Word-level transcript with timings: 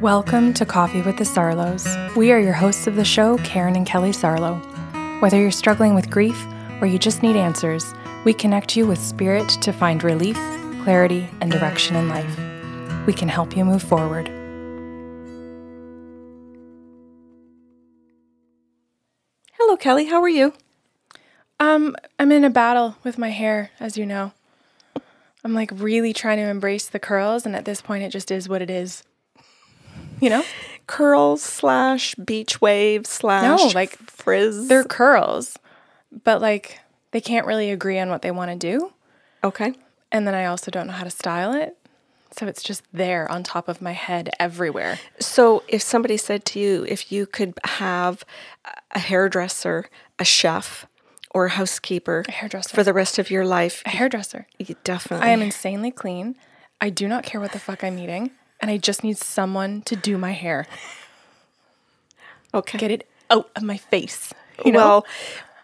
Welcome 0.00 0.52
to 0.54 0.66
Coffee 0.66 1.02
with 1.02 1.18
the 1.18 1.24
Sarlos. 1.24 2.16
We 2.16 2.32
are 2.32 2.38
your 2.40 2.52
hosts 2.52 2.88
of 2.88 2.96
the 2.96 3.04
show, 3.04 3.38
Karen 3.38 3.76
and 3.76 3.86
Kelly 3.86 4.10
Sarlo. 4.10 4.60
Whether 5.22 5.40
you're 5.40 5.52
struggling 5.52 5.94
with 5.94 6.10
grief 6.10 6.36
or 6.80 6.88
you 6.88 6.98
just 6.98 7.22
need 7.22 7.36
answers, 7.36 7.94
we 8.24 8.34
connect 8.34 8.76
you 8.76 8.88
with 8.88 8.98
spirit 8.98 9.48
to 9.48 9.72
find 9.72 10.02
relief, 10.02 10.34
clarity, 10.82 11.28
and 11.40 11.52
direction 11.52 11.94
in 11.94 12.08
life. 12.08 13.06
We 13.06 13.12
can 13.12 13.28
help 13.28 13.56
you 13.56 13.64
move 13.64 13.84
forward. 13.84 14.26
Hello, 19.52 19.76
Kelly. 19.76 20.06
How 20.06 20.20
are 20.20 20.28
you? 20.28 20.54
Um, 21.60 21.94
I'm 22.18 22.32
in 22.32 22.42
a 22.42 22.50
battle 22.50 22.96
with 23.04 23.16
my 23.16 23.30
hair, 23.30 23.70
as 23.78 23.96
you 23.96 24.04
know. 24.04 24.32
I'm 25.44 25.54
like 25.54 25.70
really 25.72 26.12
trying 26.12 26.38
to 26.38 26.50
embrace 26.50 26.88
the 26.88 26.98
curls, 26.98 27.46
and 27.46 27.54
at 27.54 27.64
this 27.64 27.80
point, 27.80 28.02
it 28.02 28.10
just 28.10 28.32
is 28.32 28.48
what 28.48 28.60
it 28.60 28.70
is. 28.70 29.04
You 30.20 30.30
know? 30.30 30.44
Curls 30.86 31.42
slash 31.42 32.14
beach 32.16 32.60
wave 32.60 33.06
slash 33.06 33.42
No, 33.60 33.66
like, 33.74 33.96
frizz. 34.10 34.68
They're 34.68 34.84
curls, 34.84 35.56
but 36.24 36.40
like 36.42 36.80
they 37.12 37.20
can't 37.20 37.46
really 37.46 37.70
agree 37.70 37.98
on 37.98 38.08
what 38.10 38.22
they 38.22 38.30
want 38.30 38.50
to 38.50 38.56
do. 38.56 38.92
okay. 39.42 39.74
And 40.12 40.26
then 40.28 40.34
I 40.34 40.44
also 40.46 40.70
don't 40.70 40.86
know 40.86 40.92
how 40.92 41.04
to 41.04 41.10
style 41.10 41.52
it. 41.54 41.76
So 42.36 42.46
it's 42.46 42.62
just 42.62 42.82
there 42.92 43.30
on 43.30 43.42
top 43.42 43.68
of 43.68 43.80
my 43.82 43.92
head 43.92 44.30
everywhere. 44.40 44.98
So, 45.20 45.62
if 45.68 45.82
somebody 45.82 46.16
said 46.16 46.44
to 46.46 46.60
you, 46.60 46.84
if 46.88 47.10
you 47.12 47.26
could 47.26 47.54
have 47.64 48.24
a 48.92 48.98
hairdresser, 48.98 49.86
a 50.18 50.24
chef, 50.24 50.86
or 51.30 51.46
a 51.46 51.50
housekeeper, 51.50 52.24
a 52.28 52.32
hairdresser. 52.32 52.74
for 52.74 52.82
the 52.84 52.92
rest 52.92 53.18
of 53.20 53.30
your 53.30 53.44
life, 53.46 53.82
A 53.86 53.90
hairdresser. 53.90 54.46
you 54.58 54.74
definitely. 54.84 55.26
I 55.26 55.30
am 55.30 55.42
insanely 55.42 55.90
clean. 55.92 56.34
I 56.80 56.90
do 56.90 57.06
not 57.08 57.22
care 57.24 57.40
what 57.40 57.52
the 57.52 57.58
fuck 57.60 57.82
I'm 57.84 57.98
eating. 57.98 58.30
And 58.64 58.70
I 58.70 58.78
just 58.78 59.04
need 59.04 59.18
someone 59.18 59.82
to 59.82 59.94
do 59.94 60.16
my 60.16 60.32
hair. 60.32 60.66
okay. 62.54 62.78
Get 62.78 62.90
it 62.90 63.06
out 63.28 63.50
of 63.54 63.62
my 63.62 63.76
face. 63.76 64.32
You 64.64 64.72
know? 64.72 64.78
Well, 64.78 65.06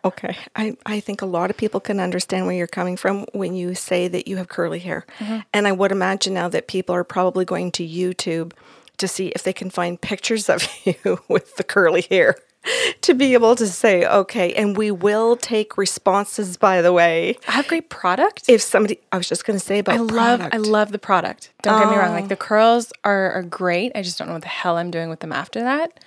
okay. 0.04 0.36
I, 0.54 0.76
I 0.84 1.00
think 1.00 1.22
a 1.22 1.26
lot 1.26 1.48
of 1.48 1.56
people 1.56 1.80
can 1.80 1.98
understand 1.98 2.44
where 2.44 2.54
you're 2.54 2.66
coming 2.66 2.98
from 2.98 3.24
when 3.32 3.54
you 3.54 3.74
say 3.74 4.06
that 4.08 4.28
you 4.28 4.36
have 4.36 4.48
curly 4.48 4.80
hair. 4.80 5.06
Mm-hmm. 5.18 5.38
And 5.54 5.66
I 5.66 5.72
would 5.72 5.92
imagine 5.92 6.34
now 6.34 6.50
that 6.50 6.68
people 6.68 6.94
are 6.94 7.02
probably 7.02 7.46
going 7.46 7.72
to 7.72 7.88
YouTube 7.88 8.52
to 8.98 9.08
see 9.08 9.28
if 9.28 9.44
they 9.44 9.54
can 9.54 9.70
find 9.70 9.98
pictures 9.98 10.50
of 10.50 10.68
you 10.84 11.20
with 11.26 11.56
the 11.56 11.64
curly 11.64 12.02
hair 12.02 12.36
to 13.02 13.14
be 13.14 13.34
able 13.34 13.56
to 13.56 13.66
say, 13.66 14.06
okay, 14.06 14.52
and 14.54 14.76
we 14.76 14.90
will 14.90 15.36
take 15.36 15.76
responses, 15.78 16.56
by 16.56 16.82
the 16.82 16.92
way. 16.92 17.36
I 17.48 17.52
have 17.52 17.68
great 17.68 17.88
product. 17.88 18.44
If 18.48 18.60
somebody, 18.60 18.98
I 19.12 19.16
was 19.16 19.28
just 19.28 19.44
going 19.44 19.58
to 19.58 19.64
say 19.64 19.78
about 19.78 19.96
I 19.96 19.98
love 19.98 20.38
product. 20.40 20.54
I 20.54 20.58
love 20.58 20.92
the 20.92 20.98
product. 20.98 21.50
Don't 21.62 21.80
get 21.80 21.90
me 21.90 21.96
wrong. 21.96 22.12
Like 22.12 22.24
oh. 22.24 22.28
the 22.28 22.36
curls 22.36 22.92
are, 23.04 23.32
are 23.32 23.42
great. 23.42 23.92
I 23.94 24.02
just 24.02 24.18
don't 24.18 24.28
know 24.28 24.34
what 24.34 24.42
the 24.42 24.48
hell 24.48 24.76
I'm 24.76 24.90
doing 24.90 25.08
with 25.08 25.20
them 25.20 25.32
after 25.32 25.60
that. 25.60 26.04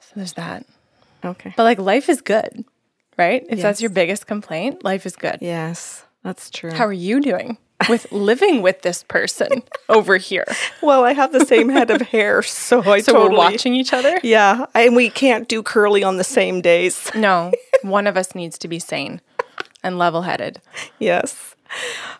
So 0.00 0.12
there's 0.16 0.34
that. 0.34 0.66
Okay. 1.24 1.54
But 1.56 1.64
like 1.64 1.78
life 1.78 2.08
is 2.08 2.20
good, 2.20 2.64
right? 3.18 3.44
If 3.48 3.60
that's 3.60 3.80
your 3.80 3.90
biggest 3.90 4.26
complaint, 4.26 4.84
life 4.84 5.06
is 5.06 5.16
good. 5.16 5.38
Yes, 5.40 6.04
that's 6.22 6.50
true. 6.50 6.72
How 6.72 6.86
are 6.86 6.92
you 6.92 7.20
doing 7.20 7.58
with 7.88 8.10
living 8.12 8.62
with 8.62 8.82
this 8.82 9.02
person 9.02 9.62
over 9.88 10.16
here? 10.16 10.44
well, 10.82 11.04
I 11.04 11.12
have 11.12 11.32
the 11.32 11.44
same 11.44 11.68
head 11.68 11.90
of 11.90 12.00
hair, 12.02 12.42
so 12.42 12.82
I 12.82 13.00
So 13.00 13.12
totally. 13.12 13.30
we're 13.30 13.36
watching 13.36 13.74
each 13.74 13.92
other? 13.92 14.18
Yeah, 14.22 14.66
and 14.74 14.96
we 14.96 15.10
can't 15.10 15.48
do 15.48 15.62
curly 15.62 16.02
on 16.02 16.16
the 16.16 16.24
same 16.24 16.60
days. 16.60 17.10
No, 17.14 17.52
one 17.82 18.06
of 18.06 18.16
us 18.16 18.34
needs 18.34 18.58
to 18.58 18.68
be 18.68 18.78
sane 18.78 19.20
and 19.82 19.98
level 19.98 20.22
headed. 20.22 20.60
Yes. 20.98 21.54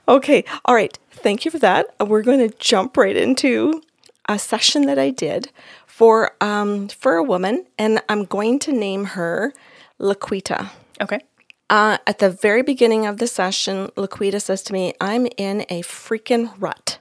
Okay. 0.08 0.44
All 0.64 0.74
right. 0.74 0.98
Thank 1.10 1.44
you 1.44 1.50
for 1.50 1.58
that. 1.60 1.86
We're 2.00 2.22
going 2.22 2.38
to 2.48 2.54
jump 2.58 2.96
right 2.96 3.16
into 3.16 3.82
a 4.28 4.38
session 4.38 4.82
that 4.86 4.98
I 4.98 5.10
did 5.10 5.50
for 5.86 6.32
um 6.42 6.88
for 6.88 7.14
a 7.16 7.22
woman, 7.22 7.64
and 7.78 8.02
I'm 8.08 8.24
going 8.24 8.58
to 8.60 8.72
name 8.72 9.04
her 9.16 9.52
Laquita. 10.00 10.70
Okay. 11.00 11.20
Uh, 11.68 11.98
at 12.06 12.18
the 12.18 12.30
very 12.30 12.62
beginning 12.62 13.06
of 13.06 13.18
the 13.18 13.26
session, 13.26 13.88
Laquita 13.96 14.40
says 14.40 14.62
to 14.62 14.72
me, 14.72 14.94
"I'm 15.00 15.26
in 15.36 15.62
a 15.68 15.82
freaking 15.82 16.52
rut." 16.58 16.98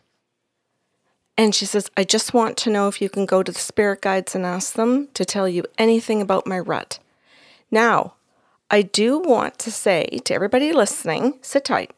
And 1.38 1.54
she 1.54 1.66
says, 1.66 1.92
I 1.98 2.06
just 2.06 2.34
want 2.34 2.56
to 2.58 2.70
know 2.70 2.88
if 2.88 3.02
you 3.02 3.10
can 3.10 3.26
go 3.26 3.44
to 3.44 3.52
the 3.52 3.60
spirit 3.60 4.02
guides 4.02 4.36
and 4.36 4.46
ask 4.46 4.74
them 4.74 5.10
to 5.14 5.26
tell 5.26 5.50
you 5.50 5.66
anything 5.78 6.22
about 6.22 6.48
my 6.48 6.58
rut. 6.58 7.00
Now, 7.70 8.14
I 8.72 8.82
do 8.84 9.20
want 9.20 9.60
to 9.60 9.72
say 9.72 10.06
to 10.24 10.34
everybody 10.34 10.72
listening, 10.72 11.38
sit 11.42 11.66
tight, 11.66 11.92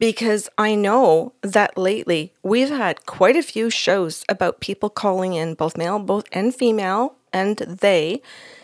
because 0.00 0.48
I 0.58 0.74
know 0.74 1.34
that 1.42 1.78
lately 1.78 2.32
we've 2.42 2.70
had 2.70 3.06
quite 3.06 3.36
a 3.36 3.42
few 3.42 3.70
shows 3.70 4.24
about 4.28 4.60
people 4.60 4.90
calling 4.90 5.34
in, 5.34 5.54
both 5.54 5.76
male, 5.76 5.98
both 6.00 6.24
and 6.32 6.54
female, 6.54 7.14
and 7.32 7.58
they 7.58 8.20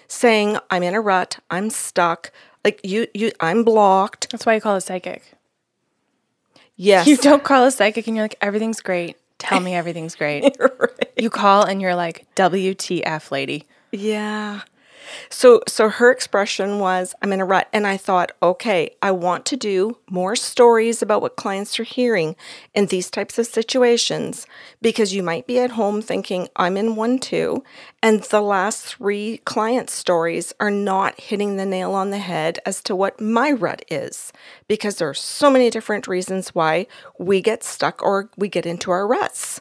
saying, 0.09 0.59
I'm 0.71 0.83
in 0.83 0.95
a 0.95 1.01
rut, 1.01 1.39
I'm 1.51 1.71
stuck, 1.71 2.33
like 2.65 2.81
you, 2.83 3.07
you, 3.15 3.33
I'm 3.41 3.63
blocked. 3.63 4.31
That's 4.31 4.47
why 4.47 4.55
you 4.55 4.61
call 4.61 4.77
a 4.77 4.81
psychic. 4.81 5.23
Yes. 6.77 7.07
You 7.07 7.17
don't 7.17 7.45
call 7.45 7.65
a 7.65 7.71
psychic 7.71 8.07
and 8.07 8.17
you're 8.17 8.25
like, 8.25 8.37
everything's 8.41 8.81
great. 8.81 9.17
Tell 9.39 9.61
me 9.61 9.75
everything's 9.75 10.15
great. 10.15 10.57
You 11.17 11.31
call 11.31 11.63
and 11.65 11.81
you're 11.81 11.95
like, 11.95 12.27
WTF, 12.35 13.31
lady. 13.31 13.67
Yeah. 13.93 14.63
So 15.29 15.63
so 15.67 15.89
her 15.89 16.11
expression 16.11 16.79
was 16.79 17.15
I'm 17.23 17.33
in 17.33 17.41
a 17.41 17.45
rut 17.45 17.69
and 17.73 17.87
I 17.87 17.97
thought, 17.97 18.33
okay, 18.43 18.95
I 19.03 19.11
want 19.11 19.47
to 19.47 19.57
do 19.57 19.99
more 20.11 20.37
stories 20.37 21.03
about 21.03 21.23
what 21.23 21.37
clients 21.37 21.79
are 21.79 21.85
hearing 21.85 22.37
in 22.75 22.87
these 22.87 23.11
types 23.11 23.39
of 23.39 23.47
situations 23.47 24.47
because 24.81 25.15
you 25.15 25.23
might 25.23 25.47
be 25.47 25.59
at 25.59 25.73
home 25.73 26.03
thinking 26.03 26.49
I'm 26.57 26.77
in 26.77 26.97
one 26.97 27.19
too 27.19 27.65
and 28.03 28.23
the 28.23 28.41
last 28.41 28.97
3 28.97 29.39
client 29.45 29.91
stories 29.91 30.53
are 30.61 30.71
not 30.71 31.21
hitting 31.21 31.57
the 31.57 31.67
nail 31.67 31.93
on 31.95 32.11
the 32.11 32.19
head 32.19 32.59
as 32.67 32.83
to 32.83 32.97
what 32.97 33.21
my 33.21 33.51
rut 33.51 33.85
is 33.91 34.33
because 34.69 34.97
there 34.97 35.09
are 35.09 35.15
so 35.15 35.51
many 35.51 35.71
different 35.71 36.07
reasons 36.07 36.55
why 36.55 36.87
we 37.19 37.41
get 37.41 37.65
stuck 37.65 38.03
or 38.03 38.31
we 38.37 38.49
get 38.49 38.67
into 38.67 38.91
our 38.91 39.07
ruts. 39.07 39.61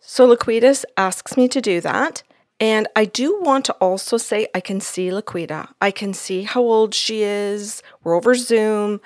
So 0.00 0.28
Laquitas 0.28 0.84
asks 0.96 1.36
me 1.36 1.48
to 1.48 1.60
do 1.60 1.80
that. 1.80 2.22
And 2.60 2.86
I 2.94 3.04
do 3.04 3.40
want 3.40 3.64
to 3.66 3.72
also 3.74 4.16
say 4.16 4.46
I 4.54 4.60
can 4.60 4.80
see 4.80 5.08
Laquita. 5.08 5.68
I 5.80 5.90
can 5.90 6.14
see 6.14 6.42
how 6.42 6.62
old 6.62 6.94
she 6.94 7.22
is. 7.22 7.82
We're 8.02 8.14
over 8.14 8.34
Zoom. 8.34 9.00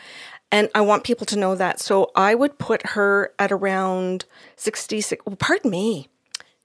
And 0.50 0.68
I 0.74 0.80
want 0.80 1.04
people 1.04 1.26
to 1.26 1.38
know 1.38 1.54
that. 1.54 1.80
So 1.80 2.10
I 2.14 2.34
would 2.34 2.58
put 2.58 2.88
her 2.88 3.32
at 3.38 3.52
around 3.52 4.24
66. 4.56 5.24
Well, 5.26 5.36
pardon 5.36 5.70
me. 5.70 6.08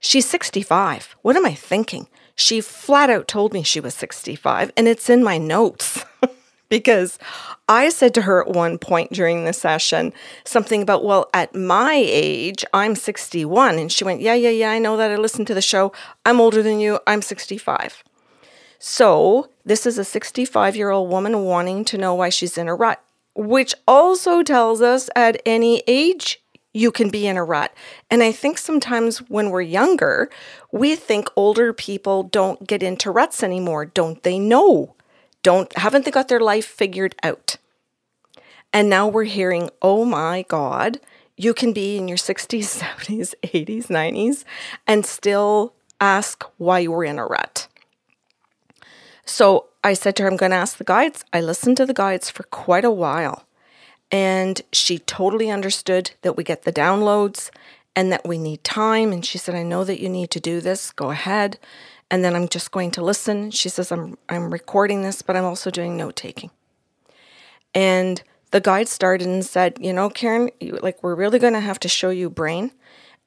She's 0.00 0.28
65. 0.28 1.16
What 1.22 1.36
am 1.36 1.46
I 1.46 1.54
thinking? 1.54 2.08
She 2.34 2.60
flat 2.60 3.10
out 3.10 3.28
told 3.28 3.52
me 3.52 3.62
she 3.62 3.80
was 3.80 3.94
65, 3.94 4.72
and 4.76 4.88
it's 4.88 5.08
in 5.08 5.22
my 5.22 5.38
notes. 5.38 6.04
because 6.74 7.20
I 7.68 7.88
said 7.88 8.14
to 8.14 8.22
her 8.22 8.42
at 8.42 8.52
one 8.52 8.78
point 8.78 9.12
during 9.12 9.44
the 9.44 9.52
session 9.52 10.12
something 10.44 10.82
about, 10.82 11.04
well, 11.04 11.30
at 11.32 11.54
my 11.54 11.94
age, 11.94 12.64
I'm 12.74 12.96
61. 12.96 13.78
And 13.78 13.92
she 13.92 14.02
went, 14.02 14.20
yeah, 14.20 14.34
yeah, 14.34 14.50
yeah, 14.50 14.72
I 14.72 14.80
know 14.80 14.96
that. 14.96 15.12
I 15.12 15.16
listened 15.16 15.46
to 15.46 15.54
the 15.54 15.62
show. 15.62 15.92
I'm 16.26 16.40
older 16.40 16.64
than 16.64 16.80
you. 16.80 16.98
I'm 17.06 17.22
65. 17.22 18.02
So 18.80 19.50
this 19.64 19.86
is 19.86 19.98
a 19.98 20.04
65 20.04 20.74
year 20.74 20.90
old 20.90 21.10
woman 21.10 21.44
wanting 21.44 21.84
to 21.84 21.96
know 21.96 22.12
why 22.12 22.28
she's 22.28 22.58
in 22.58 22.66
a 22.66 22.74
rut, 22.74 23.00
which 23.36 23.72
also 23.86 24.42
tells 24.42 24.82
us 24.82 25.08
at 25.14 25.40
any 25.46 25.84
age 25.86 26.42
you 26.72 26.90
can 26.90 27.08
be 27.08 27.28
in 27.28 27.36
a 27.36 27.44
rut. 27.44 27.72
And 28.10 28.20
I 28.20 28.32
think 28.32 28.58
sometimes 28.58 29.18
when 29.30 29.50
we're 29.50 29.62
younger, 29.62 30.28
we 30.72 30.96
think 30.96 31.28
older 31.36 31.72
people 31.72 32.24
don't 32.24 32.66
get 32.66 32.82
into 32.82 33.12
ruts 33.12 33.44
anymore. 33.44 33.86
Don't 33.86 34.20
they 34.24 34.40
know? 34.40 34.96
Don't 35.44 35.76
haven't 35.78 36.04
they 36.04 36.10
got 36.10 36.26
their 36.26 36.40
life 36.40 36.66
figured 36.66 37.14
out? 37.22 37.58
And 38.72 38.90
now 38.90 39.06
we're 39.06 39.24
hearing, 39.24 39.70
"Oh 39.80 40.04
my 40.04 40.44
god, 40.48 40.98
you 41.36 41.54
can 41.54 41.72
be 41.72 41.96
in 41.96 42.08
your 42.08 42.18
60s, 42.18 42.66
70s, 42.82 43.34
80s, 43.44 43.86
90s 43.86 44.44
and 44.88 45.06
still 45.06 45.74
ask 46.00 46.42
why 46.58 46.80
you 46.80 46.90
were 46.90 47.04
in 47.04 47.20
a 47.20 47.26
rut." 47.26 47.68
So 49.24 49.66
I 49.82 49.94
said 49.94 50.16
to 50.16 50.22
her, 50.22 50.28
I'm 50.30 50.36
going 50.36 50.50
to 50.50 50.56
ask 50.56 50.78
the 50.78 50.84
guides. 50.84 51.24
I 51.32 51.40
listened 51.40 51.76
to 51.76 51.86
the 51.86 51.94
guides 51.94 52.30
for 52.30 52.44
quite 52.44 52.84
a 52.84 52.90
while. 52.90 53.44
And 54.10 54.62
she 54.72 54.98
totally 54.98 55.50
understood 55.50 56.12
that 56.22 56.36
we 56.36 56.44
get 56.44 56.62
the 56.62 56.72
downloads 56.72 57.50
and 57.96 58.12
that 58.12 58.26
we 58.26 58.38
need 58.38 58.64
time. 58.64 59.12
And 59.12 59.24
she 59.24 59.38
said, 59.38 59.54
I 59.54 59.62
know 59.62 59.84
that 59.84 60.00
you 60.00 60.08
need 60.08 60.30
to 60.30 60.40
do 60.40 60.60
this. 60.60 60.90
Go 60.90 61.10
ahead. 61.10 61.58
And 62.10 62.24
then 62.24 62.34
I'm 62.34 62.48
just 62.48 62.70
going 62.70 62.90
to 62.92 63.02
listen. 63.02 63.50
She 63.50 63.68
says, 63.68 63.90
I'm, 63.90 64.18
I'm 64.28 64.52
recording 64.52 65.02
this, 65.02 65.22
but 65.22 65.36
I'm 65.36 65.44
also 65.44 65.70
doing 65.70 65.96
note 65.96 66.16
taking. 66.16 66.50
And 67.74 68.22
the 68.50 68.60
guide 68.60 68.88
started 68.88 69.26
and 69.26 69.44
said, 69.44 69.78
You 69.80 69.92
know, 69.92 70.08
Karen, 70.08 70.50
you, 70.60 70.78
like, 70.82 71.02
we're 71.02 71.14
really 71.14 71.38
going 71.38 71.54
to 71.54 71.60
have 71.60 71.80
to 71.80 71.88
show 71.88 72.10
you 72.10 72.30
brain. 72.30 72.70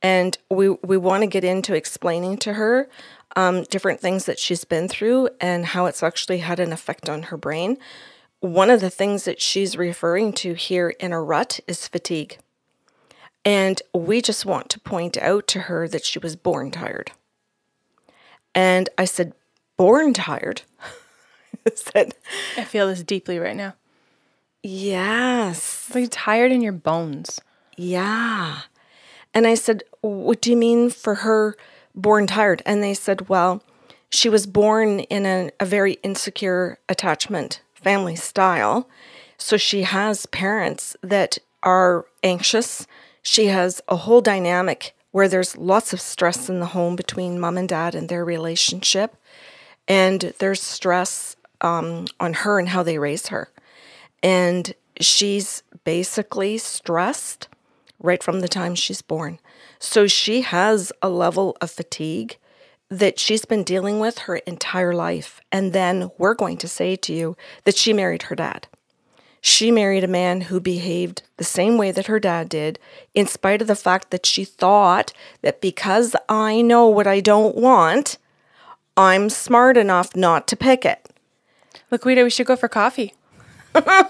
And 0.01 0.37
we, 0.49 0.69
we 0.69 0.95
want 0.95 1.23
to 1.23 1.27
get 1.27 1.43
into 1.43 1.73
explaining 1.73 2.37
to 2.37 2.53
her 2.53 2.87
um, 3.35 3.63
different 3.63 3.99
things 3.99 4.25
that 4.25 4.39
she's 4.39 4.63
been 4.63 4.87
through 4.87 5.29
and 5.41 5.65
how 5.65 5.85
it's 5.85 6.03
actually 6.03 6.39
had 6.39 6.59
an 6.59 6.71
effect 6.71 7.09
on 7.09 7.23
her 7.23 7.37
brain. 7.37 7.77
One 8.39 8.69
of 8.69 8.81
the 8.81 8.89
things 8.89 9.25
that 9.25 9.41
she's 9.41 9.77
referring 9.77 10.33
to 10.33 10.53
here 10.53 10.89
in 10.99 11.11
a 11.11 11.21
rut 11.21 11.59
is 11.67 11.87
fatigue. 11.87 12.37
And 13.43 13.81
we 13.93 14.21
just 14.21 14.45
want 14.45 14.69
to 14.69 14.79
point 14.79 15.17
out 15.17 15.47
to 15.47 15.61
her 15.61 15.87
that 15.87 16.05
she 16.05 16.19
was 16.19 16.35
born 16.35 16.69
tired. 16.69 17.11
And 18.57 18.89
I 18.97 19.05
said, 19.05 19.33
Born 19.77 20.15
tired? 20.15 20.63
I 21.67 21.71
said, 21.75 22.15
I 22.57 22.63
feel 22.63 22.87
this 22.87 23.03
deeply 23.03 23.37
right 23.37 23.55
now. 23.55 23.75
Yes. 24.63 25.85
It's 25.85 25.95
like 25.95 26.07
tired 26.09 26.51
in 26.51 26.61
your 26.61 26.73
bones. 26.73 27.39
Yeah. 27.77 28.61
And 29.31 29.45
I 29.45 29.53
said, 29.53 29.83
What 30.01 30.41
do 30.41 30.49
you 30.49 30.57
mean 30.57 30.89
for 30.89 31.15
her 31.15 31.55
born 31.93 32.25
tired? 32.25 32.63
And 32.65 32.81
they 32.81 32.95
said, 32.95 33.29
Well, 33.29 33.61
she 34.09 34.27
was 34.27 34.47
born 34.47 35.01
in 35.01 35.27
a, 35.27 35.51
a 35.59 35.65
very 35.65 35.93
insecure 36.01 36.79
attachment 36.89 37.61
family 37.75 38.15
style. 38.15 38.89
So 39.37 39.57
she 39.57 39.83
has 39.83 40.25
parents 40.25 40.97
that 41.03 41.37
are 41.61 42.07
anxious. 42.23 42.87
She 43.21 43.47
has 43.47 43.81
a 43.87 43.97
whole 43.97 44.21
dynamic 44.21 44.95
where 45.17 45.27
there's 45.27 45.57
lots 45.57 45.93
of 45.93 45.99
stress 45.99 46.47
in 46.47 46.59
the 46.59 46.67
home 46.67 46.95
between 46.95 47.39
mom 47.39 47.57
and 47.57 47.67
dad 47.67 47.95
and 47.95 48.07
their 48.07 48.23
relationship. 48.23 49.15
And 49.87 50.31
there's 50.37 50.61
stress 50.61 51.35
um, 51.59 52.05
on 52.19 52.33
her 52.33 52.59
and 52.59 52.69
how 52.69 52.83
they 52.83 52.99
raise 52.99 53.29
her. 53.29 53.49
And 54.21 54.75
she's 55.01 55.63
basically 55.83 56.59
stressed 56.59 57.47
right 57.99 58.21
from 58.21 58.41
the 58.41 58.47
time 58.47 58.75
she's 58.75 59.01
born. 59.01 59.39
So 59.79 60.05
she 60.05 60.41
has 60.41 60.91
a 61.01 61.09
level 61.09 61.57
of 61.61 61.71
fatigue 61.71 62.37
that 62.89 63.17
she's 63.17 63.43
been 63.43 63.63
dealing 63.63 63.99
with 63.99 64.19
her 64.19 64.35
entire 64.35 64.93
life. 64.93 65.41
And 65.51 65.73
then 65.73 66.11
we're 66.19 66.35
going 66.35 66.57
to 66.57 66.67
say 66.67 66.95
to 66.95 67.11
you 67.11 67.35
that 67.63 67.75
she 67.75 67.91
married 67.91 68.21
her 68.29 68.35
dad. 68.35 68.67
She 69.47 69.71
married 69.71 70.03
a 70.03 70.09
man 70.09 70.41
who 70.41 70.59
behaved 70.59 71.23
the 71.37 71.45
same 71.45 71.77
way 71.77 71.93
that 71.93 72.07
her 72.07 72.19
dad 72.19 72.49
did, 72.49 72.79
in 73.13 73.27
spite 73.27 73.61
of 73.61 73.69
the 73.69 73.77
fact 73.77 74.11
that 74.11 74.25
she 74.25 74.43
thought 74.43 75.13
that 75.41 75.61
because 75.61 76.17
I 76.27 76.61
know 76.61 76.87
what 76.87 77.07
I 77.07 77.21
don't 77.21 77.55
want, 77.55 78.17
I'm 78.97 79.29
smart 79.29 79.77
enough 79.77 80.17
not 80.17 80.49
to 80.49 80.57
pick 80.57 80.83
it. 80.83 81.09
Laquita, 81.89 82.25
we 82.25 82.29
should 82.29 82.45
go 82.45 82.57
for 82.57 82.67
coffee. 82.67 83.13
mm-hmm. 83.73 84.01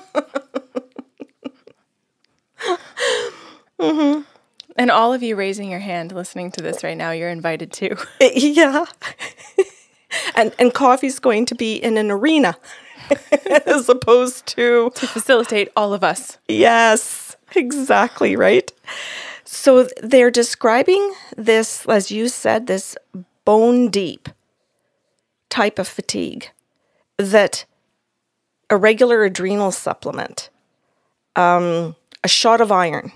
And 4.75 4.91
all 4.91 5.13
of 5.13 5.21
you 5.21 5.35
raising 5.35 5.69
your 5.69 5.81
hand 5.81 6.13
listening 6.13 6.49
to 6.53 6.63
this 6.63 6.83
right 6.83 6.97
now, 6.97 7.11
you're 7.11 7.29
invited 7.29 7.71
too. 7.71 7.95
Yeah. 8.19 8.85
and 10.35 10.51
and 10.57 10.73
coffee's 10.73 11.19
going 11.19 11.45
to 11.45 11.55
be 11.55 11.75
in 11.75 11.97
an 11.97 12.09
arena 12.09 12.57
as 13.65 13.89
opposed 13.89 14.45
to 14.47 14.91
to 14.95 15.07
facilitate 15.07 15.69
all 15.75 15.93
of 15.93 16.03
us. 16.03 16.37
Yes, 16.47 17.35
exactly 17.55 18.35
right. 18.35 18.71
So 19.43 19.87
they're 20.01 20.31
describing 20.31 21.13
this 21.37 21.85
as 21.87 22.11
you 22.11 22.27
said 22.27 22.67
this 22.67 22.95
bone 23.45 23.89
deep 23.89 24.29
type 25.49 25.79
of 25.79 25.87
fatigue 25.87 26.51
that 27.17 27.65
a 28.69 28.77
regular 28.77 29.23
adrenal 29.23 29.71
supplement, 29.71 30.49
um, 31.35 31.95
a 32.23 32.27
shot 32.27 32.61
of 32.61 32.71
iron, 32.71 33.11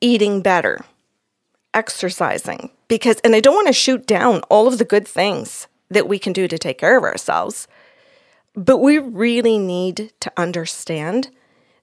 eating 0.00 0.42
better, 0.42 0.80
exercising, 1.72 2.70
because, 2.88 3.20
and 3.20 3.34
I 3.34 3.40
don't 3.40 3.54
want 3.54 3.68
to 3.68 3.72
shoot 3.72 4.06
down 4.06 4.40
all 4.50 4.66
of 4.66 4.78
the 4.78 4.84
good 4.84 5.06
things 5.06 5.68
that 5.90 6.08
we 6.08 6.18
can 6.18 6.32
do 6.32 6.48
to 6.48 6.58
take 6.58 6.78
care 6.78 6.98
of 6.98 7.04
ourselves, 7.04 7.68
but 8.54 8.78
we 8.78 8.98
really 8.98 9.58
need 9.58 10.12
to 10.20 10.32
understand 10.36 11.30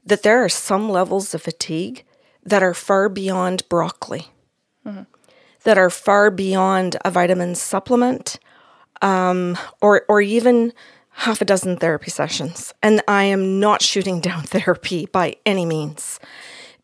that 0.06 0.24
there 0.24 0.44
are 0.44 0.50
some 0.50 0.90
levels 0.90 1.34
of 1.34 1.42
fatigue 1.42 2.04
that 2.44 2.62
are 2.62 2.74
far 2.74 3.10
beyond 3.10 3.68
broccoli, 3.70 4.28
mm-hmm. 4.86 5.04
that 5.64 5.78
are 5.78 5.90
far 5.90 6.30
beyond 6.30 6.98
a 7.04 7.10
vitamin 7.10 7.56
supplement, 7.56 8.40
um, 9.02 9.58
or 9.82 10.06
or 10.08 10.22
even 10.22 10.74
half 11.10 11.42
a 11.42 11.46
dozen 11.46 11.78
therapy 11.78 12.12
sessions. 12.12 12.74
And 12.84 13.02
I 13.08 13.24
am 13.24 13.60
not 13.60 13.82
shooting 13.82 14.20
down 14.22 14.44
therapy 14.44 15.08
by 15.08 15.38
any 15.46 15.66
means 15.66 16.20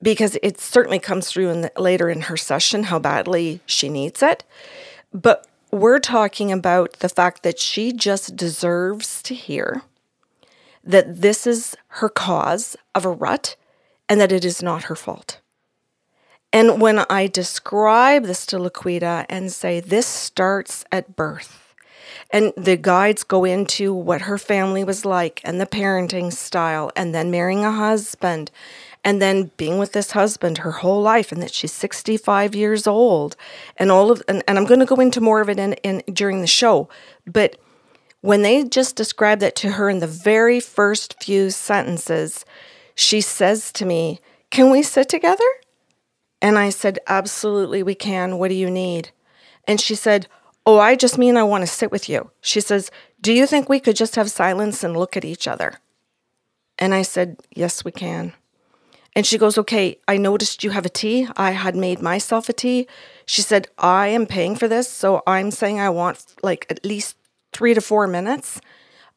because 0.01 0.37
it 0.41 0.59
certainly 0.59 0.99
comes 0.99 1.29
through 1.29 1.49
in 1.49 1.61
the, 1.61 1.71
later 1.77 2.09
in 2.09 2.21
her 2.21 2.37
session 2.37 2.83
how 2.83 2.97
badly 2.97 3.59
she 3.65 3.87
needs 3.87 4.23
it. 4.23 4.43
But 5.13 5.45
we're 5.71 5.99
talking 5.99 6.51
about 6.51 6.93
the 6.99 7.09
fact 7.09 7.43
that 7.43 7.59
she 7.59 7.91
just 7.91 8.35
deserves 8.35 9.21
to 9.23 9.33
hear 9.33 9.83
that 10.83 11.21
this 11.21 11.45
is 11.45 11.75
her 11.87 12.09
cause 12.09 12.75
of 12.95 13.05
a 13.05 13.11
rut 13.11 13.55
and 14.09 14.19
that 14.19 14.31
it 14.31 14.43
is 14.43 14.61
not 14.61 14.83
her 14.83 14.95
fault. 14.95 15.39
And 16.53 16.81
when 16.81 16.99
I 17.09 17.27
describe 17.27 18.23
this 18.23 18.45
to 18.47 18.57
Laquita 18.57 19.25
and 19.29 19.51
say 19.51 19.79
this 19.79 20.07
starts 20.07 20.83
at 20.91 21.15
birth, 21.15 21.73
and 22.29 22.51
the 22.57 22.75
guides 22.75 23.23
go 23.23 23.45
into 23.45 23.93
what 23.93 24.21
her 24.21 24.37
family 24.37 24.83
was 24.83 25.05
like 25.05 25.41
and 25.43 25.61
the 25.61 25.65
parenting 25.65 26.33
style, 26.33 26.91
and 26.95 27.15
then 27.15 27.31
marrying 27.31 27.63
a 27.63 27.71
husband, 27.71 28.51
and 29.03 29.21
then 29.21 29.51
being 29.57 29.77
with 29.77 29.93
this 29.93 30.11
husband 30.11 30.59
her 30.59 30.71
whole 30.71 31.01
life, 31.01 31.31
and 31.31 31.41
that 31.41 31.53
she's 31.53 31.71
65 31.73 32.55
years 32.55 32.85
old, 32.87 33.35
and 33.77 33.91
all 33.91 34.11
of, 34.11 34.21
and, 34.27 34.43
and 34.47 34.57
I'm 34.57 34.65
going 34.65 34.79
to 34.79 34.85
go 34.85 34.99
into 34.99 35.21
more 35.21 35.41
of 35.41 35.49
it 35.49 35.59
in, 35.59 35.73
in 35.83 36.03
during 36.13 36.41
the 36.41 36.47
show, 36.47 36.87
but 37.25 37.57
when 38.21 38.43
they 38.43 38.63
just 38.63 38.95
describe 38.95 39.39
that 39.39 39.55
to 39.57 39.71
her 39.71 39.89
in 39.89 39.99
the 39.99 40.07
very 40.07 40.59
first 40.59 41.21
few 41.21 41.49
sentences, 41.49 42.45
she 42.95 43.19
says 43.19 43.71
to 43.73 43.85
me, 43.85 44.19
Can 44.51 44.69
we 44.69 44.83
sit 44.83 45.09
together? 45.09 45.43
And 46.41 46.57
I 46.57 46.69
said, 46.69 46.99
Absolutely, 47.07 47.83
we 47.83 47.95
can. 47.95 48.37
What 48.37 48.49
do 48.49 48.55
you 48.55 48.69
need? 48.69 49.09
And 49.67 49.81
she 49.81 49.95
said, 49.95 50.27
Oh, 50.65 50.77
I 50.77 50.95
just 50.95 51.17
mean 51.17 51.35
I 51.35 51.43
want 51.43 51.63
to 51.63 51.67
sit 51.67 51.91
with 51.91 52.07
you. 52.07 52.29
She 52.41 52.61
says, 52.61 52.91
Do 53.21 53.33
you 53.33 53.47
think 53.47 53.67
we 53.67 53.79
could 53.79 53.95
just 53.95 54.15
have 54.15 54.29
silence 54.29 54.83
and 54.83 54.95
look 54.95 55.17
at 55.17 55.25
each 55.25 55.47
other? 55.47 55.79
And 56.77 56.93
I 56.93 57.01
said, 57.01 57.37
Yes, 57.49 57.83
we 57.83 57.91
can. 57.91 58.33
And 59.15 59.25
she 59.25 59.37
goes, 59.37 59.57
Okay, 59.57 59.97
I 60.07 60.17
noticed 60.17 60.63
you 60.63 60.69
have 60.69 60.85
a 60.85 60.89
tea. 60.89 61.27
I 61.35 61.51
had 61.51 61.75
made 61.75 62.01
myself 62.01 62.49
a 62.49 62.53
tea. 62.53 62.87
She 63.25 63.41
said, 63.41 63.67
I 63.77 64.07
am 64.07 64.25
paying 64.25 64.55
for 64.55 64.67
this. 64.67 64.87
So 64.89 65.21
I'm 65.27 65.51
saying 65.51 65.79
I 65.79 65.89
want 65.89 66.25
like 66.41 66.65
at 66.69 66.85
least 66.85 67.17
three 67.51 67.73
to 67.73 67.81
four 67.81 68.07
minutes 68.07 68.61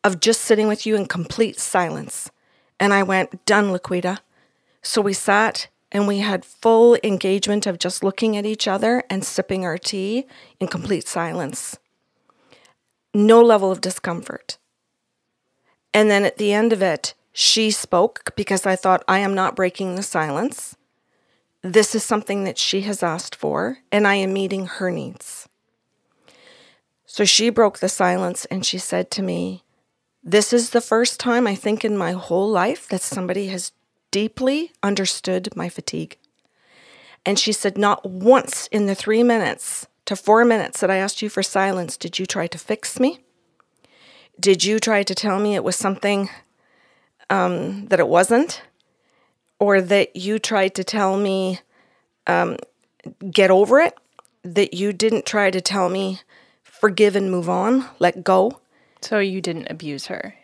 of 0.03 0.21
just 0.21 0.43
sitting 0.43 0.69
with 0.69 0.85
you 0.85 0.97
in 0.97 1.07
complete 1.07 1.59
silence. 1.59 2.31
And 2.81 2.93
I 2.93 3.03
went, 3.03 3.47
Done, 3.47 3.71
Laquita. 3.71 4.19
So 4.83 5.01
we 5.01 5.13
sat 5.13 5.69
and 5.93 6.09
we 6.09 6.19
had 6.19 6.45
full 6.45 6.99
engagement 7.05 7.67
of 7.67 7.79
just 7.79 8.03
looking 8.03 8.37
at 8.37 8.45
each 8.45 8.67
other 8.67 9.05
and 9.09 9.25
sipping 9.25 9.65
our 9.65 9.79
tea 9.79 10.27
in 10.59 10.67
complete 10.67 11.07
silence. 11.07 11.79
No 13.15 13.41
level 13.41 13.71
of 13.71 13.81
discomfort. 13.81 14.59
And 15.95 16.11
then 16.11 16.25
at 16.25 16.37
the 16.37 16.53
end 16.53 16.73
of 16.73 16.83
it, 16.83 17.15
she 17.37 17.73
spoke 17.73 18.33
because 18.37 18.65
I 18.65 18.77
thought, 18.77 19.03
I 19.09 19.19
am 19.19 19.35
not 19.35 19.57
breaking 19.57 19.97
the 19.97 20.05
silence. 20.05 20.77
This 21.63 21.93
is 21.93 22.05
something 22.05 22.45
that 22.45 22.59
she 22.59 22.83
has 22.83 23.03
asked 23.03 23.35
for, 23.35 23.79
and 23.91 24.07
I 24.07 24.15
am 24.15 24.33
meeting 24.33 24.67
her 24.67 24.89
needs. 24.89 25.49
So 27.07 27.25
she 27.25 27.51
broke 27.51 27.81
the 27.81 27.89
silence 27.89 28.45
and 28.47 28.65
she 28.65 28.79
said 28.79 29.11
to 29.13 29.23
me, 29.23 29.65
This 30.23 30.53
is 30.53 30.71
the 30.71 30.81
first 30.81 31.19
time 31.19 31.49
I 31.49 31.57
think 31.57 31.85
in 31.85 31.99
my 31.99 32.13
whole 32.13 32.49
life 32.49 32.89
that 32.89 33.03
somebody 33.03 33.49
has 33.49 33.73
deeply 34.13 34.71
understood 34.81 35.49
my 35.57 35.69
fatigue. 35.69 36.17
And 37.27 37.37
she 37.37 37.53
said, 37.53 37.77
Not 37.77 38.09
once 38.09 38.69
in 38.69 38.87
the 38.87 38.95
three 38.95 39.25
minutes 39.25 39.89
to 40.05 40.15
four 40.15 40.45
minutes 40.45 40.81
that 40.81 40.91
I 40.91 40.99
asked 40.99 41.21
you 41.21 41.29
for 41.29 41.43
silence 41.43 41.97
did 41.97 42.21
you 42.21 42.27
try 42.27 42.47
to 42.47 42.59
fix 42.59 43.01
me. 43.01 43.25
Did 44.39 44.63
you 44.63 44.79
try 44.79 45.03
to 45.03 45.15
tell 45.17 45.41
me 45.41 45.57
it 45.57 45.65
was 45.65 45.75
something 45.75 46.31
um, 47.35 47.87
that 47.87 48.01
it 48.01 48.09
wasn't? 48.09 48.63
Or 49.59 49.81
that 49.81 50.17
you 50.17 50.39
tried 50.39 50.75
to 50.75 50.85
tell 50.85 51.17
me, 51.17 51.61
um, 52.27 52.57
get 53.31 53.51
over 53.51 53.81
it? 53.81 53.95
That 54.43 54.75
you 54.75 54.93
didn't 54.93 55.27
try 55.27 55.51
to 55.51 55.61
tell 55.61 55.89
me, 55.89 56.21
forgive 56.63 57.17
and 57.17 57.31
move 57.31 57.49
on, 57.49 57.89
let 57.99 58.25
go? 58.25 58.61
So 59.01 59.19
you 59.19 59.41
didn't 59.41 59.71
abuse 59.71 60.07
her 60.07 60.35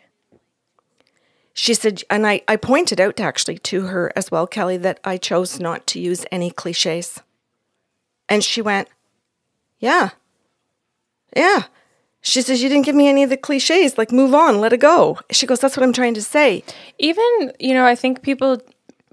she 1.53 1.73
said, 1.73 2.03
and 2.09 2.25
I, 2.25 2.41
I 2.47 2.55
pointed 2.55 3.01
out 3.01 3.19
actually 3.19 3.57
to 3.59 3.87
her 3.87 4.11
as 4.15 4.31
well, 4.31 4.47
Kelly, 4.47 4.77
that 4.77 4.99
I 5.03 5.17
chose 5.17 5.59
not 5.59 5.85
to 5.87 5.99
use 5.99 6.25
any 6.31 6.49
cliches. 6.49 7.21
And 8.29 8.43
she 8.43 8.61
went, 8.61 8.87
Yeah, 9.79 10.11
yeah. 11.35 11.63
She 12.21 12.41
says, 12.41 12.61
You 12.61 12.69
didn't 12.69 12.85
give 12.85 12.95
me 12.95 13.07
any 13.07 13.23
of 13.23 13.29
the 13.29 13.37
cliches, 13.37 13.97
like 13.97 14.11
move 14.11 14.33
on, 14.33 14.59
let 14.59 14.73
it 14.73 14.79
go. 14.79 15.19
She 15.31 15.45
goes, 15.45 15.59
That's 15.59 15.75
what 15.75 15.83
I'm 15.83 15.93
trying 15.93 16.13
to 16.15 16.21
say. 16.21 16.63
Even, 16.99 17.51
you 17.59 17.73
know, 17.73 17.85
I 17.85 17.95
think 17.95 18.21
people 18.21 18.61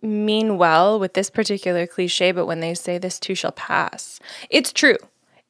mean 0.02 0.58
well 0.58 1.00
with 1.00 1.14
this 1.14 1.28
particular 1.30 1.86
cliche, 1.86 2.32
but 2.32 2.46
when 2.46 2.60
they 2.60 2.74
say 2.74 2.98
this 2.98 3.18
too 3.18 3.34
shall 3.34 3.52
pass, 3.52 4.20
it's 4.50 4.72
true 4.72 4.96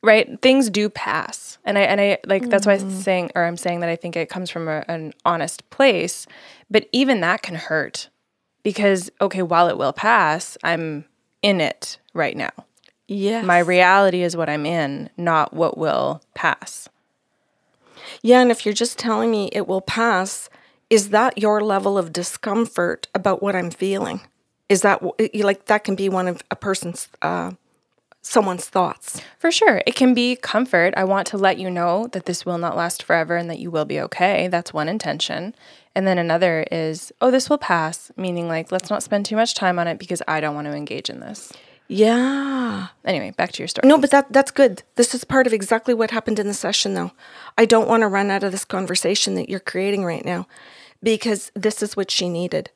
right 0.00 0.40
things 0.40 0.70
do 0.70 0.88
pass 0.88 1.58
and 1.64 1.76
i 1.76 1.80
and 1.80 2.00
i 2.00 2.16
like 2.24 2.48
that's 2.48 2.64
why 2.64 2.74
i'm 2.74 2.82
mm. 2.82 3.02
saying 3.02 3.28
or 3.34 3.44
i'm 3.44 3.56
saying 3.56 3.80
that 3.80 3.88
i 3.88 3.96
think 3.96 4.14
it 4.14 4.28
comes 4.28 4.48
from 4.48 4.68
a, 4.68 4.84
an 4.86 5.12
honest 5.24 5.68
place 5.70 6.24
but 6.70 6.88
even 6.92 7.20
that 7.20 7.42
can 7.42 7.56
hurt 7.56 8.08
because 8.62 9.10
okay 9.20 9.42
while 9.42 9.66
it 9.66 9.76
will 9.76 9.92
pass 9.92 10.56
i'm 10.62 11.04
in 11.42 11.60
it 11.60 11.98
right 12.14 12.36
now. 12.36 12.50
Yeah. 13.06 13.42
My 13.42 13.58
reality 13.58 14.22
is 14.22 14.36
what 14.36 14.48
I'm 14.48 14.66
in, 14.66 15.08
not 15.16 15.54
what 15.54 15.78
will 15.78 16.22
pass. 16.34 16.88
Yeah, 18.22 18.40
and 18.40 18.50
if 18.50 18.64
you're 18.64 18.74
just 18.74 18.98
telling 18.98 19.30
me 19.30 19.48
it 19.52 19.66
will 19.66 19.80
pass, 19.80 20.48
is 20.90 21.10
that 21.10 21.38
your 21.38 21.62
level 21.62 21.98
of 21.98 22.12
discomfort 22.12 23.08
about 23.14 23.42
what 23.42 23.54
I'm 23.54 23.70
feeling? 23.70 24.20
Is 24.68 24.82
that 24.82 25.02
like 25.34 25.66
that 25.66 25.84
can 25.84 25.94
be 25.94 26.08
one 26.08 26.28
of 26.28 26.42
a 26.50 26.56
person's 26.56 27.08
uh, 27.22 27.52
someone's 28.22 28.68
thoughts? 28.68 29.20
For 29.38 29.50
sure. 29.50 29.82
It 29.86 29.94
can 29.94 30.14
be 30.14 30.36
comfort. 30.36 30.94
I 30.96 31.04
want 31.04 31.26
to 31.28 31.38
let 31.38 31.58
you 31.58 31.70
know 31.70 32.08
that 32.12 32.26
this 32.26 32.44
will 32.44 32.58
not 32.58 32.76
last 32.76 33.02
forever 33.02 33.36
and 33.36 33.48
that 33.50 33.58
you 33.58 33.70
will 33.70 33.86
be 33.86 34.00
okay. 34.00 34.48
That's 34.48 34.74
one 34.74 34.88
intention. 34.88 35.54
And 35.94 36.06
then 36.06 36.18
another 36.18 36.64
is, 36.70 37.12
oh, 37.20 37.30
this 37.30 37.50
will 37.50 37.58
pass, 37.58 38.12
meaning 38.16 38.46
like, 38.46 38.70
let's 38.70 38.90
not 38.90 39.02
spend 39.02 39.26
too 39.26 39.36
much 39.36 39.54
time 39.54 39.78
on 39.78 39.88
it 39.88 39.98
because 39.98 40.22
I 40.28 40.40
don't 40.40 40.54
want 40.54 40.66
to 40.66 40.74
engage 40.74 41.10
in 41.10 41.20
this. 41.20 41.52
Yeah. 41.88 42.88
Anyway, 43.04 43.30
back 43.30 43.52
to 43.52 43.62
your 43.62 43.68
story. 43.68 43.88
No, 43.88 43.98
but 43.98 44.10
that 44.10 44.30
that's 44.30 44.50
good. 44.50 44.82
This 44.96 45.14
is 45.14 45.24
part 45.24 45.46
of 45.46 45.54
exactly 45.54 45.94
what 45.94 46.10
happened 46.10 46.38
in 46.38 46.46
the 46.46 46.54
session 46.54 46.94
though. 46.94 47.12
I 47.56 47.64
don't 47.64 47.88
want 47.88 48.02
to 48.02 48.08
run 48.08 48.30
out 48.30 48.44
of 48.44 48.52
this 48.52 48.66
conversation 48.66 49.34
that 49.34 49.48
you're 49.48 49.58
creating 49.58 50.04
right 50.04 50.24
now 50.24 50.46
because 51.02 51.50
this 51.54 51.82
is 51.82 51.96
what 51.96 52.10
she 52.10 52.28
needed. 52.28 52.70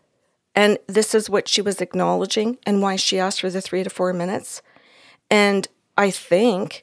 And 0.55 0.79
this 0.87 1.15
is 1.15 1.31
what 1.31 1.49
she 1.49 1.63
was 1.63 1.81
acknowledging 1.81 2.59
and 2.65 2.83
why 2.83 2.97
she 2.97 3.19
asked 3.19 3.41
for 3.41 3.51
the 3.51 3.61
3 3.61 3.85
to 3.85 3.91
4 3.91 4.13
minutes. 4.13 4.63
And 5.31 5.69
I 5.97 6.11
think 6.11 6.83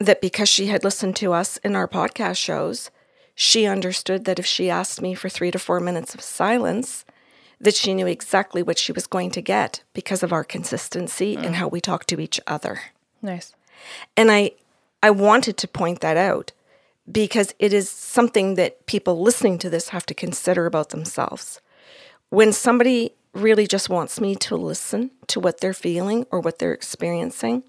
that 0.00 0.20
because 0.20 0.48
she 0.48 0.66
had 0.66 0.84
listened 0.84 1.16
to 1.16 1.32
us 1.32 1.56
in 1.58 1.74
our 1.74 1.88
podcast 1.88 2.36
shows, 2.36 2.90
she 3.34 3.66
understood 3.66 4.24
that 4.26 4.38
if 4.38 4.46
she 4.46 4.68
asked 4.68 5.00
me 5.00 5.14
for 5.14 5.28
3 5.28 5.50
to 5.50 5.58
4 5.58 5.80
minutes 5.80 6.14
of 6.14 6.20
silence, 6.20 7.04
that 7.60 7.74
she 7.74 7.94
knew 7.94 8.06
exactly 8.06 8.62
what 8.62 8.78
she 8.78 8.92
was 8.92 9.06
going 9.06 9.30
to 9.32 9.42
get 9.42 9.82
because 9.92 10.22
of 10.22 10.32
our 10.32 10.44
consistency 10.44 11.36
mm. 11.36 11.44
and 11.44 11.56
how 11.56 11.68
we 11.68 11.80
talk 11.80 12.04
to 12.06 12.20
each 12.20 12.40
other. 12.46 12.80
Nice. 13.22 13.54
And 14.16 14.30
I 14.30 14.52
I 15.02 15.10
wanted 15.10 15.56
to 15.58 15.68
point 15.68 16.00
that 16.00 16.16
out 16.16 16.52
because 17.10 17.54
it 17.58 17.72
is 17.72 17.88
something 17.88 18.54
that 18.56 18.86
people 18.86 19.20
listening 19.20 19.58
to 19.58 19.70
this 19.70 19.90
have 19.90 20.06
to 20.06 20.14
consider 20.14 20.66
about 20.66 20.90
themselves. 20.90 21.60
When 22.30 22.52
somebody 22.52 23.12
really 23.32 23.66
just 23.66 23.88
wants 23.88 24.20
me 24.20 24.34
to 24.34 24.56
listen 24.56 25.10
to 25.28 25.40
what 25.40 25.60
they're 25.60 25.72
feeling 25.72 26.26
or 26.30 26.40
what 26.40 26.58
they're 26.58 26.72
experiencing, 26.72 27.62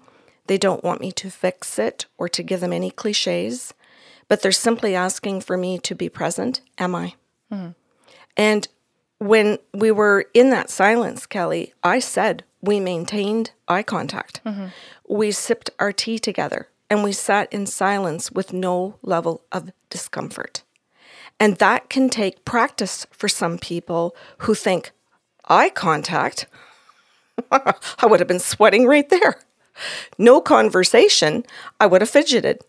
they 0.46 0.58
don't 0.58 0.84
want 0.84 1.00
me 1.00 1.12
to 1.12 1.30
fix 1.30 1.78
it 1.78 2.06
or 2.18 2.28
to 2.28 2.42
give 2.42 2.60
them 2.60 2.72
any 2.72 2.90
cliches, 2.90 3.72
but 4.28 4.42
they're 4.42 4.52
simply 4.52 4.94
asking 4.94 5.40
for 5.40 5.56
me 5.56 5.78
to 5.78 5.94
be 5.94 6.08
present. 6.08 6.60
Am 6.76 6.94
I? 6.94 7.14
Mm. 7.52 7.74
And 8.36 8.68
when 9.20 9.58
we 9.74 9.90
were 9.90 10.24
in 10.32 10.50
that 10.50 10.70
silence, 10.70 11.26
Kelly, 11.26 11.74
I 11.84 12.00
said 12.00 12.42
we 12.62 12.80
maintained 12.80 13.52
eye 13.68 13.82
contact. 13.82 14.40
Mm-hmm. 14.44 14.66
We 15.08 15.30
sipped 15.30 15.70
our 15.78 15.92
tea 15.92 16.18
together 16.18 16.68
and 16.88 17.04
we 17.04 17.12
sat 17.12 17.52
in 17.52 17.66
silence 17.66 18.32
with 18.32 18.52
no 18.52 18.96
level 19.02 19.42
of 19.52 19.70
discomfort. 19.90 20.64
And 21.38 21.56
that 21.56 21.90
can 21.90 22.08
take 22.08 22.44
practice 22.44 23.06
for 23.12 23.28
some 23.28 23.58
people 23.58 24.16
who 24.38 24.54
think 24.54 24.90
eye 25.48 25.68
contact. 25.70 26.46
I 27.52 28.06
would 28.06 28.20
have 28.20 28.28
been 28.28 28.40
sweating 28.40 28.86
right 28.86 29.08
there. 29.08 29.36
No 30.18 30.40
conversation, 30.40 31.44
I 31.78 31.86
would 31.86 32.00
have 32.00 32.10
fidgeted. 32.10 32.60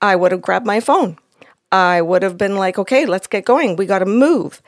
I 0.00 0.16
would 0.16 0.32
have 0.32 0.42
grabbed 0.42 0.66
my 0.66 0.80
phone. 0.80 1.18
I 1.70 2.00
would 2.00 2.22
have 2.22 2.38
been 2.38 2.56
like, 2.56 2.78
okay, 2.78 3.04
let's 3.04 3.26
get 3.26 3.44
going. 3.44 3.76
We 3.76 3.86
got 3.86 3.98
to 3.98 4.06
move. 4.06 4.62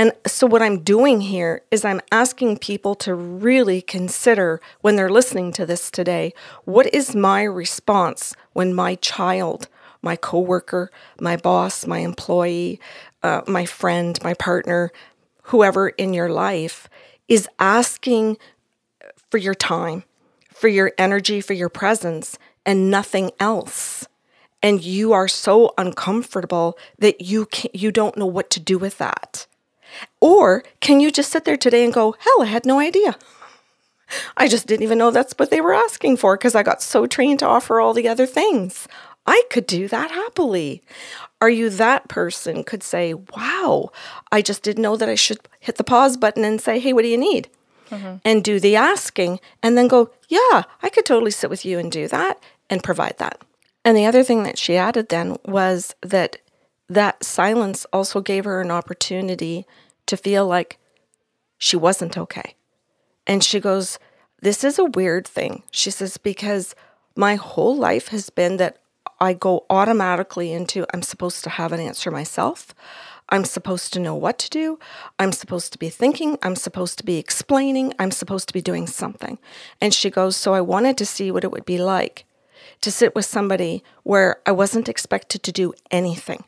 And 0.00 0.12
so, 0.26 0.46
what 0.46 0.62
I'm 0.62 0.78
doing 0.78 1.20
here 1.20 1.60
is 1.70 1.84
I'm 1.84 2.00
asking 2.10 2.56
people 2.56 2.94
to 3.04 3.14
really 3.14 3.82
consider 3.82 4.58
when 4.80 4.96
they're 4.96 5.10
listening 5.10 5.52
to 5.52 5.66
this 5.66 5.90
today 5.90 6.32
what 6.64 6.86
is 6.94 7.14
my 7.14 7.42
response 7.42 8.34
when 8.54 8.72
my 8.72 8.94
child, 8.94 9.68
my 10.00 10.16
coworker, 10.16 10.90
my 11.20 11.36
boss, 11.36 11.86
my 11.86 11.98
employee, 11.98 12.80
uh, 13.22 13.42
my 13.46 13.66
friend, 13.66 14.18
my 14.24 14.32
partner, 14.32 14.90
whoever 15.42 15.90
in 15.90 16.14
your 16.14 16.30
life 16.30 16.88
is 17.28 17.46
asking 17.58 18.38
for 19.30 19.36
your 19.36 19.52
time, 19.54 20.04
for 20.50 20.68
your 20.68 20.92
energy, 20.96 21.42
for 21.42 21.52
your 21.52 21.68
presence, 21.68 22.38
and 22.64 22.90
nothing 22.90 23.32
else. 23.38 24.08
And 24.62 24.82
you 24.82 25.12
are 25.12 25.28
so 25.28 25.74
uncomfortable 25.76 26.78
that 26.98 27.20
you 27.20 27.46
you 27.74 27.92
don't 27.92 28.16
know 28.16 28.24
what 28.24 28.48
to 28.48 28.60
do 28.60 28.78
with 28.78 28.96
that. 28.96 29.46
Or 30.20 30.62
can 30.80 31.00
you 31.00 31.10
just 31.10 31.30
sit 31.30 31.44
there 31.44 31.56
today 31.56 31.84
and 31.84 31.92
go, 31.92 32.14
hell, 32.18 32.42
I 32.42 32.46
had 32.46 32.66
no 32.66 32.78
idea. 32.78 33.16
I 34.36 34.48
just 34.48 34.66
didn't 34.66 34.82
even 34.82 34.98
know 34.98 35.10
that's 35.10 35.34
what 35.36 35.50
they 35.50 35.60
were 35.60 35.74
asking 35.74 36.16
for 36.16 36.36
because 36.36 36.54
I 36.54 36.62
got 36.62 36.82
so 36.82 37.06
trained 37.06 37.38
to 37.40 37.46
offer 37.46 37.80
all 37.80 37.94
the 37.94 38.08
other 38.08 38.26
things. 38.26 38.88
I 39.26 39.42
could 39.50 39.66
do 39.66 39.86
that 39.88 40.10
happily. 40.10 40.82
Are 41.40 41.50
you 41.50 41.70
that 41.70 42.08
person 42.08 42.64
could 42.64 42.82
say, 42.82 43.14
wow, 43.14 43.90
I 44.32 44.42
just 44.42 44.62
didn't 44.62 44.82
know 44.82 44.96
that 44.96 45.08
I 45.08 45.14
should 45.14 45.40
hit 45.60 45.76
the 45.76 45.84
pause 45.84 46.16
button 46.16 46.44
and 46.44 46.60
say, 46.60 46.78
hey, 46.78 46.92
what 46.92 47.02
do 47.02 47.08
you 47.08 47.18
need? 47.18 47.48
Mm-hmm. 47.90 48.16
And 48.24 48.44
do 48.44 48.60
the 48.60 48.76
asking 48.76 49.40
and 49.62 49.76
then 49.76 49.88
go, 49.88 50.10
yeah, 50.28 50.64
I 50.82 50.90
could 50.90 51.06
totally 51.06 51.30
sit 51.30 51.50
with 51.50 51.64
you 51.64 51.78
and 51.78 51.90
do 51.90 52.08
that 52.08 52.42
and 52.68 52.82
provide 52.82 53.18
that. 53.18 53.40
And 53.84 53.96
the 53.96 54.06
other 54.06 54.22
thing 54.22 54.42
that 54.42 54.58
she 54.58 54.76
added 54.76 55.08
then 55.08 55.36
was 55.44 55.94
that 56.02 56.38
that 56.90 57.22
silence 57.22 57.86
also 57.92 58.20
gave 58.20 58.44
her 58.44 58.60
an 58.60 58.72
opportunity 58.72 59.64
to 60.06 60.16
feel 60.16 60.46
like 60.46 60.78
she 61.56 61.76
wasn't 61.76 62.18
okay. 62.18 62.56
And 63.26 63.44
she 63.44 63.60
goes, 63.60 63.98
This 64.42 64.64
is 64.64 64.78
a 64.78 64.84
weird 64.84 65.26
thing. 65.26 65.62
She 65.70 65.90
says, 65.90 66.18
because 66.18 66.74
my 67.14 67.36
whole 67.36 67.76
life 67.76 68.08
has 68.08 68.28
been 68.28 68.56
that 68.56 68.78
I 69.20 69.34
go 69.34 69.66
automatically 69.70 70.52
into 70.52 70.84
I'm 70.92 71.02
supposed 71.02 71.44
to 71.44 71.50
have 71.50 71.72
an 71.72 71.80
answer 71.80 72.10
myself. 72.10 72.74
I'm 73.28 73.44
supposed 73.44 73.92
to 73.92 74.00
know 74.00 74.16
what 74.16 74.40
to 74.40 74.50
do. 74.50 74.80
I'm 75.20 75.30
supposed 75.30 75.72
to 75.72 75.78
be 75.78 75.90
thinking. 75.90 76.38
I'm 76.42 76.56
supposed 76.56 76.98
to 76.98 77.04
be 77.04 77.18
explaining. 77.18 77.94
I'm 78.00 78.10
supposed 78.10 78.48
to 78.48 78.54
be 78.54 78.62
doing 78.62 78.88
something. 78.88 79.38
And 79.80 79.94
she 79.94 80.10
goes, 80.10 80.36
So 80.36 80.54
I 80.54 80.60
wanted 80.60 80.98
to 80.98 81.06
see 81.06 81.30
what 81.30 81.44
it 81.44 81.52
would 81.52 81.66
be 81.66 81.78
like 81.78 82.24
to 82.80 82.90
sit 82.90 83.14
with 83.14 83.26
somebody 83.26 83.84
where 84.02 84.40
I 84.44 84.50
wasn't 84.50 84.88
expected 84.88 85.44
to 85.44 85.52
do 85.52 85.72
anything. 85.92 86.42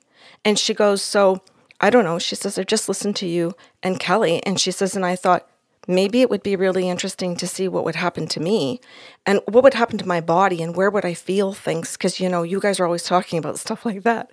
And 0.44 0.58
she 0.58 0.74
goes, 0.74 1.02
So 1.02 1.42
I 1.80 1.90
don't 1.90 2.04
know. 2.04 2.18
She 2.18 2.34
says, 2.34 2.58
I 2.58 2.64
just 2.64 2.88
listened 2.88 3.16
to 3.16 3.26
you 3.26 3.54
and 3.82 4.00
Kelly. 4.00 4.42
And 4.44 4.60
she 4.60 4.70
says, 4.70 4.96
And 4.96 5.04
I 5.06 5.16
thought, 5.16 5.48
maybe 5.88 6.20
it 6.20 6.30
would 6.30 6.44
be 6.44 6.54
really 6.54 6.88
interesting 6.88 7.34
to 7.34 7.46
see 7.46 7.66
what 7.66 7.84
would 7.84 7.96
happen 7.96 8.28
to 8.28 8.38
me 8.38 8.80
and 9.26 9.40
what 9.48 9.64
would 9.64 9.74
happen 9.74 9.98
to 9.98 10.06
my 10.06 10.20
body 10.20 10.62
and 10.62 10.76
where 10.76 10.90
would 10.90 11.04
I 11.04 11.14
feel 11.14 11.52
things. 11.52 11.96
Because 11.96 12.20
you 12.20 12.28
know 12.28 12.42
you 12.42 12.60
guys 12.60 12.78
are 12.78 12.84
always 12.84 13.02
talking 13.02 13.38
about 13.38 13.58
stuff 13.58 13.84
like 13.84 14.02
that. 14.02 14.30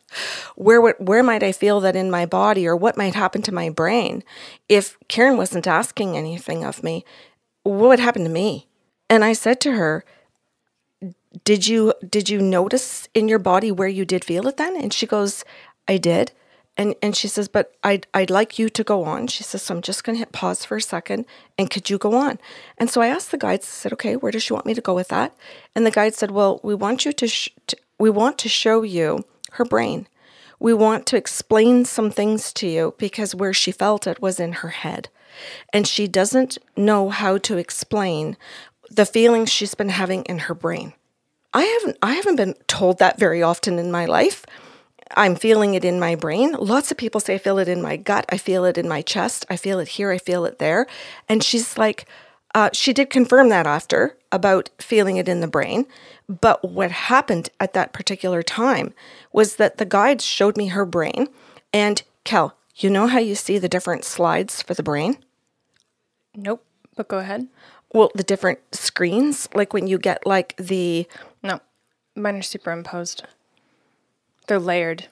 Where 0.56 0.82
would 0.82 0.96
where 1.00 1.24
might 1.24 1.44
I 1.44 1.52
feel 1.52 1.80
that 1.82 1.96
in 1.96 2.12
my 2.12 2.26
body 2.26 2.68
or 2.68 2.76
what 2.76 2.98
might 2.98 3.16
happen 3.16 3.42
to 3.44 3.54
my 3.54 3.70
brain? 3.70 4.24
If 4.68 4.98
Karen 5.08 5.38
wasn't 5.38 5.68
asking 5.68 6.16
anything 6.16 6.64
of 6.64 6.84
me 6.84 7.04
what 7.64 7.90
would 7.90 8.00
happen 8.00 8.24
to 8.24 8.30
me? 8.30 8.68
And 9.10 9.24
I 9.24 9.34
said 9.34 9.60
to 9.62 9.74
her 9.74 10.04
did 11.44 11.68
you 11.68 11.94
did 12.08 12.30
you 12.30 12.42
notice 12.42 13.08
in 13.14 13.28
your 13.28 13.40
body 13.40 13.72
where 13.72 13.88
you 13.88 14.06
did 14.06 14.26
feel 14.26 14.48
it 14.48 14.58
then? 14.58 14.76
And 14.76 14.92
she 14.92 15.06
goes 15.06 15.46
I 15.90 15.98
did. 15.98 16.32
And, 16.78 16.96
and 17.02 17.14
she 17.14 17.28
says, 17.28 17.50
but 17.50 17.76
I'd, 17.84 18.08
I'd 18.14 18.30
like 18.30 18.58
you 18.58 18.70
to 18.70 18.84
go 18.86 19.04
on. 19.04 19.28
She 19.28 19.44
says, 19.44 19.64
so 19.64 19.76
I'm 19.76 19.82
just 19.82 20.06
going 20.06 20.16
to 20.16 20.20
hit 20.20 20.32
pause 20.32 20.64
for 20.64 20.78
a 20.78 20.82
second. 20.82 21.26
And 21.58 21.70
could 21.70 21.90
you 21.90 21.98
go 21.98 22.16
on? 22.16 22.40
And 22.78 22.90
so 22.90 23.02
I 23.02 23.08
asked 23.08 23.32
the 23.32 23.38
guides, 23.38 23.66
I 23.66 23.68
said, 23.68 23.94
okay, 23.94 24.16
where 24.16 24.32
does 24.32 24.44
she 24.44 24.54
want 24.54 24.66
me 24.66 24.74
to 24.76 24.80
go 24.80 24.94
with 24.94 25.10
that? 25.10 25.36
And 25.76 25.86
the 25.86 25.92
guide 25.92 26.16
said, 26.16 26.32
well, 26.32 26.62
we 26.64 26.74
want 26.74 27.04
you 27.04 27.12
to, 27.12 27.28
sh- 27.28 27.50
to 27.68 27.76
we 27.98 28.10
want 28.10 28.38
to 28.38 28.48
show 28.48 28.84
you 28.84 29.26
her 29.54 29.66
brain. 29.66 30.08
We 30.58 30.74
want 30.74 31.06
to 31.08 31.18
explain 31.18 31.84
some 31.84 32.12
things 32.12 32.54
to 32.54 32.68
you 32.68 32.94
because 32.98 33.36
where 33.36 33.54
she 33.54 33.74
felt 33.74 34.08
it 34.08 34.22
was 34.22 34.40
in 34.40 34.54
her 34.54 34.70
head. 34.70 35.10
And 35.74 35.86
she 35.86 36.08
doesn't 36.08 36.58
know 36.78 37.10
how 37.10 37.40
to 37.40 37.58
explain 37.58 38.38
the 38.90 39.06
feelings 39.06 39.52
she's 39.52 39.76
been 39.76 39.90
having 39.90 40.24
in 40.24 40.40
her 40.40 40.56
brain. 40.56 40.94
I 41.54 41.64
haven't 41.64 41.98
I 42.02 42.14
haven't 42.14 42.36
been 42.36 42.56
told 42.68 43.00
that 43.00 43.20
very 43.20 43.42
often 43.44 43.80
in 43.80 43.92
my 43.92 44.06
life. 44.06 44.46
I'm 45.16 45.36
feeling 45.36 45.74
it 45.74 45.84
in 45.84 46.00
my 46.00 46.16
brain. 46.16 46.54
Lots 46.54 46.92
of 46.92 46.98
people 46.98 47.20
say 47.20 47.36
I 47.36 47.40
feel 47.40 47.58
it 47.58 47.68
in 47.68 47.82
my 47.82 47.98
gut. 47.98 48.26
I 48.30 48.38
feel 48.38 48.66
it 48.66 48.78
in 48.78 48.88
my 48.88 49.02
chest. 49.02 49.46
I 49.50 49.58
feel 49.58 49.80
it 49.80 49.90
here. 49.90 50.12
I 50.12 50.18
feel 50.18 50.46
it 50.46 50.60
there. 50.60 50.88
And 51.28 51.44
she's 51.44 51.78
like, 51.78 52.06
uh, 52.56 52.70
she 52.74 52.94
did 52.94 53.10
confirm 53.10 53.50
that 53.50 53.68
after 53.68 54.18
about 54.32 54.70
feeling 54.80 55.18
it 55.18 55.28
in 55.28 55.40
the 55.40 55.48
brain. 55.48 55.86
But 56.28 56.70
what 56.70 56.92
happened 56.92 57.50
at 57.60 57.74
that 57.74 57.94
particular 57.94 58.44
time 58.44 58.94
was 59.32 59.56
that 59.56 59.78
the 59.78 59.86
guides 59.86 60.26
showed 60.26 60.58
me 60.58 60.68
her 60.68 60.86
brain. 60.86 61.28
And 61.74 62.02
Kel, 62.24 62.56
you 62.76 62.90
know 62.90 63.08
how 63.08 63.20
you 63.20 63.36
see 63.36 63.58
the 63.58 63.70
different 63.70 64.04
slides 64.04 64.62
for 64.62 64.74
the 64.74 64.84
brain? 64.84 65.18
Nope, 66.36 66.64
but 66.96 67.08
go 67.08 67.18
ahead. 67.18 67.48
Well, 67.94 68.12
the 68.14 68.24
different 68.24 68.60
screens, 68.72 69.50
like 69.54 69.74
when 69.74 69.88
you 69.88 69.98
get 69.98 70.26
like 70.26 70.56
the. 70.58 71.08
No, 71.44 71.60
mine 72.16 72.36
are 72.36 72.42
superimposed. 72.44 73.24
They're 74.50 74.60
layered. 74.60 75.06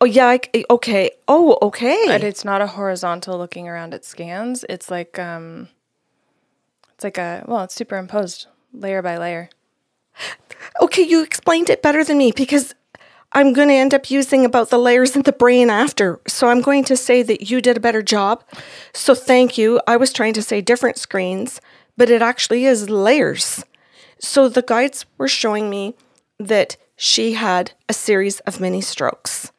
Oh 0.00 0.04
yeah, 0.04 0.26
I, 0.26 0.40
okay. 0.68 1.12
Oh, 1.28 1.56
okay. 1.62 2.06
But 2.08 2.24
it's 2.24 2.44
not 2.44 2.60
a 2.60 2.66
horizontal 2.66 3.38
looking 3.38 3.68
around 3.68 3.94
at 3.94 4.04
scans. 4.04 4.64
It's 4.68 4.90
like 4.90 5.16
um 5.16 5.68
It's 6.94 7.04
like 7.04 7.16
a 7.16 7.44
well, 7.46 7.62
it's 7.62 7.74
superimposed 7.74 8.48
layer 8.72 9.00
by 9.00 9.16
layer. 9.16 9.48
Okay, 10.82 11.02
you 11.02 11.22
explained 11.22 11.70
it 11.70 11.82
better 11.82 12.02
than 12.02 12.18
me 12.18 12.32
because 12.32 12.74
I'm 13.32 13.52
going 13.52 13.68
to 13.68 13.74
end 13.74 13.94
up 13.94 14.10
using 14.10 14.44
about 14.44 14.70
the 14.70 14.78
layers 14.78 15.14
in 15.14 15.22
the 15.22 15.32
brain 15.32 15.70
after. 15.70 16.18
So 16.26 16.48
I'm 16.48 16.60
going 16.60 16.82
to 16.84 16.96
say 16.96 17.22
that 17.22 17.48
you 17.48 17.60
did 17.60 17.76
a 17.76 17.80
better 17.80 18.02
job. 18.02 18.42
So 18.92 19.14
thank 19.14 19.56
you. 19.56 19.80
I 19.86 19.96
was 19.96 20.12
trying 20.12 20.34
to 20.34 20.42
say 20.42 20.60
different 20.60 20.98
screens, 20.98 21.60
but 21.96 22.10
it 22.10 22.22
actually 22.22 22.64
is 22.64 22.90
layers. 22.90 23.64
So 24.18 24.48
the 24.48 24.62
guides 24.62 25.06
were 25.16 25.28
showing 25.28 25.70
me 25.70 25.94
that 26.40 26.76
she 27.02 27.32
had 27.32 27.72
a 27.88 27.94
series 27.94 28.40
of 28.40 28.60
mini 28.60 28.82
strokes. 28.82 29.52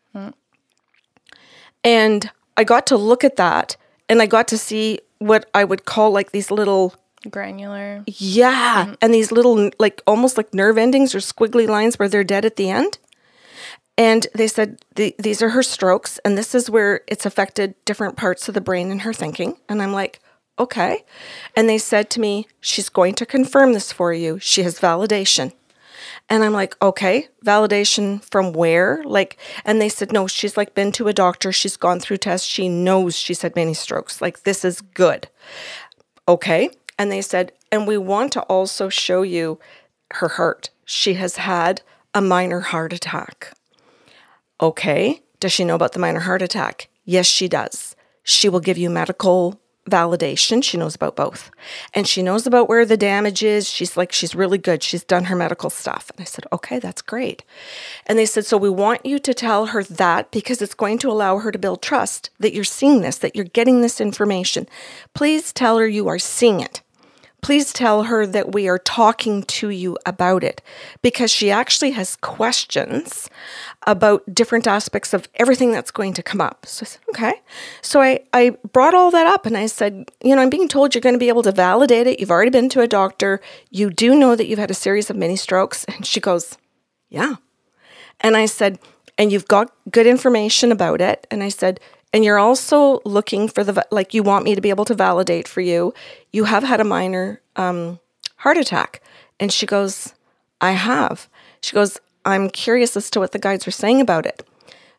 And 1.84 2.30
I 2.56 2.64
got 2.64 2.86
to 2.88 2.98
look 2.98 3.24
at 3.24 3.38
that 3.38 3.76
and 4.08 4.22
I 4.22 4.28
got 4.28 4.48
to 4.50 4.60
see 4.60 5.00
what 5.18 5.50
I 5.56 5.64
would 5.64 5.84
call 5.84 6.12
like 6.12 6.32
these 6.32 6.52
little 6.52 6.94
Granular. 7.28 8.04
yeah, 8.06 8.94
and 9.02 9.12
these 9.12 9.32
little 9.32 9.72
like 9.80 10.04
almost 10.06 10.38
like 10.38 10.54
nerve 10.54 10.78
endings 10.78 11.16
or 11.16 11.18
squiggly 11.18 11.68
lines 11.68 11.98
where 11.98 12.08
they're 12.08 12.24
dead 12.24 12.46
at 12.46 12.58
the 12.58 12.70
end. 12.70 13.00
And 13.98 14.28
they 14.36 14.48
said 14.48 14.78
the, 14.96 15.16
these 15.18 15.42
are 15.42 15.50
her 15.50 15.64
strokes, 15.64 16.20
and 16.20 16.38
this 16.38 16.54
is 16.54 16.70
where 16.70 17.02
it's 17.08 17.26
affected 17.26 17.74
different 17.86 18.18
parts 18.18 18.48
of 18.48 18.54
the 18.54 18.62
brain 18.62 18.92
and 18.92 19.02
her 19.02 19.14
thinking. 19.14 19.58
And 19.68 19.82
I'm 19.82 19.94
like, 19.94 20.20
okay. 20.60 21.04
And 21.56 21.68
they 21.68 21.80
said 21.80 22.12
to 22.12 22.20
me, 22.20 22.48
she's 22.60 22.90
going 22.90 23.16
to 23.16 23.26
confirm 23.26 23.74
this 23.74 23.92
for 23.92 24.14
you. 24.14 24.38
She 24.38 24.62
has 24.62 24.80
validation. 24.80 25.54
And 26.30 26.44
I'm 26.44 26.54
like, 26.54 26.76
okay, 26.82 27.28
validation 27.46 28.24
from 28.32 28.54
where? 28.54 29.04
Like, 29.06 29.38
and 29.66 29.82
they 29.82 29.90
said, 29.90 30.12
no, 30.12 30.28
she's 30.28 30.58
like 30.58 30.74
been 30.74 30.92
to 30.94 31.08
a 31.08 31.14
doctor. 31.14 31.52
She's 31.52 31.78
gone 31.78 32.00
through 32.00 32.18
tests. 32.18 32.48
She 32.48 32.70
knows 32.70 33.16
she's 33.16 33.42
had 33.42 33.56
many 33.56 33.74
strokes. 33.74 34.22
Like, 34.22 34.44
this 34.44 34.66
is 34.66 34.82
good. 34.82 35.28
Okay. 36.28 36.70
And 36.98 37.12
they 37.12 37.22
said, 37.22 37.52
and 37.72 37.88
we 37.88 37.98
want 37.98 38.34
to 38.34 38.42
also 38.42 38.90
show 38.90 39.22
you 39.22 39.60
her 40.14 40.28
heart. 40.28 40.70
She 40.86 41.14
has 41.16 41.38
had 41.38 41.82
a 42.14 42.22
minor 42.22 42.60
heart 42.60 42.94
attack. 42.94 43.54
Okay. 44.60 45.22
Does 45.40 45.52
she 45.52 45.64
know 45.64 45.76
about 45.76 45.94
the 45.94 46.00
minor 46.00 46.20
heart 46.22 46.42
attack? 46.42 46.90
Yes, 47.06 47.26
she 47.26 47.48
does. 47.48 47.96
She 48.24 48.50
will 48.50 48.60
give 48.60 48.78
you 48.78 48.90
medical 48.90 49.61
validation. 49.90 50.64
She 50.64 50.78
knows 50.78 50.96
about 50.96 51.16
both. 51.16 51.50
And 51.94 52.08
she 52.08 52.22
knows 52.22 52.46
about 52.46 52.70
where 52.70 52.86
the 52.86 52.98
damage 52.98 53.44
is. 53.44 53.70
She's 53.70 53.98
like, 53.98 54.12
she's 54.12 54.36
really 54.36 54.58
good. 54.58 54.84
She's 54.84 55.04
done 55.04 55.26
her 55.26 55.36
medical 55.36 55.70
stuff. 55.70 56.12
And 56.12 56.22
I 56.22 56.26
said, 56.26 56.46
okay, 56.54 56.80
that's 56.80 57.02
great. 57.02 57.44
And 58.06 58.18
they 58.18 58.26
said, 58.26 58.46
so 58.46 58.58
we 58.58 58.70
want 58.70 59.06
you 59.06 59.18
to 59.20 59.34
tell 59.34 59.68
her 59.68 59.84
that 59.84 60.32
because 60.32 60.62
it's 60.62 60.74
going 60.74 61.00
to 61.00 61.10
allow 61.10 61.40
her 61.40 61.52
to 61.52 61.60
build 61.60 61.82
trust 61.82 62.30
that 62.40 62.54
you're 62.54 62.64
seeing 62.64 63.02
this, 63.02 63.18
that 63.18 63.36
you're 63.36 63.46
getting 63.46 63.82
this 63.82 64.00
information. 64.00 64.68
Please 65.14 65.52
tell 65.52 65.78
her 65.78 65.88
you 65.88 66.08
are 66.08 66.20
seeing 66.20 66.60
it 66.60 66.82
please 67.42 67.74
tell 67.74 68.04
her 68.04 68.26
that 68.26 68.54
we 68.54 68.68
are 68.68 68.78
talking 68.78 69.44
to 69.44 69.70
you 69.70 69.98
about 70.06 70.44
it 70.44 70.62
because 71.02 71.32
she 71.32 71.52
actually 71.52 71.92
has 71.92 72.16
questions 72.18 73.30
about 73.88 74.24
different 74.34 74.68
aspects 74.68 75.14
of 75.14 75.28
everything 75.36 75.72
that's 75.72 75.92
going 75.92 76.14
to 76.14 76.24
come 76.24 76.40
up. 76.40 76.66
So 76.66 76.84
I 76.84 76.88
said, 76.88 77.02
okay. 77.10 77.34
So 77.82 78.02
I, 78.02 78.20
I 78.34 78.52
brought 78.72 78.94
all 78.94 79.12
that 79.12 79.28
up 79.28 79.46
and 79.46 79.58
I 79.58 79.66
said, 79.66 80.12
you 80.24 80.36
know, 80.36 80.42
I'm 80.42 80.50
being 80.50 80.68
told 80.68 80.94
you're 80.94 81.02
going 81.02 81.16
to 81.16 81.20
be 81.20 81.30
able 81.30 81.44
to 81.44 81.52
validate 81.52 82.08
it. 82.08 82.20
You've 82.20 82.32
already 82.32 82.52
been 82.52 82.70
to 82.70 82.82
a 82.82 82.88
doctor. 82.88 83.42
You 83.70 83.90
do 83.90 84.16
know 84.16 84.36
that 84.36 84.48
you've 84.48 84.60
had 84.60 84.72
a 84.72 84.76
series 84.76 85.10
of 85.10 85.16
mini 85.16 85.36
strokes. 85.36 85.84
And 85.86 86.06
she 86.06 86.20
goes, 86.20 86.58
yeah. 87.10 87.36
And 88.22 88.38
I 88.38 88.46
said, 88.46 88.80
and 89.18 89.32
you've 89.32 89.48
got 89.48 89.74
good 89.90 90.08
information 90.08 90.72
about 90.72 91.02
it. 91.02 91.28
And 91.30 91.44
I 91.44 91.50
said, 91.50 91.80
and 92.14 92.26
you're 92.26 92.40
also 92.40 93.00
looking 93.06 93.48
for 93.48 93.64
the 93.64 93.86
like 93.92 94.14
you 94.14 94.24
want 94.24 94.46
me 94.46 94.56
to 94.56 94.62
be 94.62 94.70
able 94.70 94.86
to 94.86 94.96
validate 94.96 95.48
for 95.48 95.62
you. 95.62 95.94
You 96.32 96.46
have 96.46 96.64
had 96.64 96.80
a 96.80 96.86
minor 96.86 97.42
um, 97.56 98.00
heart 98.38 98.58
attack. 98.58 99.02
And 99.40 99.52
she 99.52 99.66
goes 99.66 100.14
i 100.60 100.72
have. 100.72 101.30
She 101.62 101.74
goes 101.74 101.98
i'm 102.26 102.50
curious 102.50 102.96
as 102.98 103.10
to 103.12 103.20
what 103.20 103.32
the 103.32 103.40
guides 103.40 103.66
were 103.66 103.72
saying 103.72 104.02
about 104.02 104.26
it. 104.26 104.46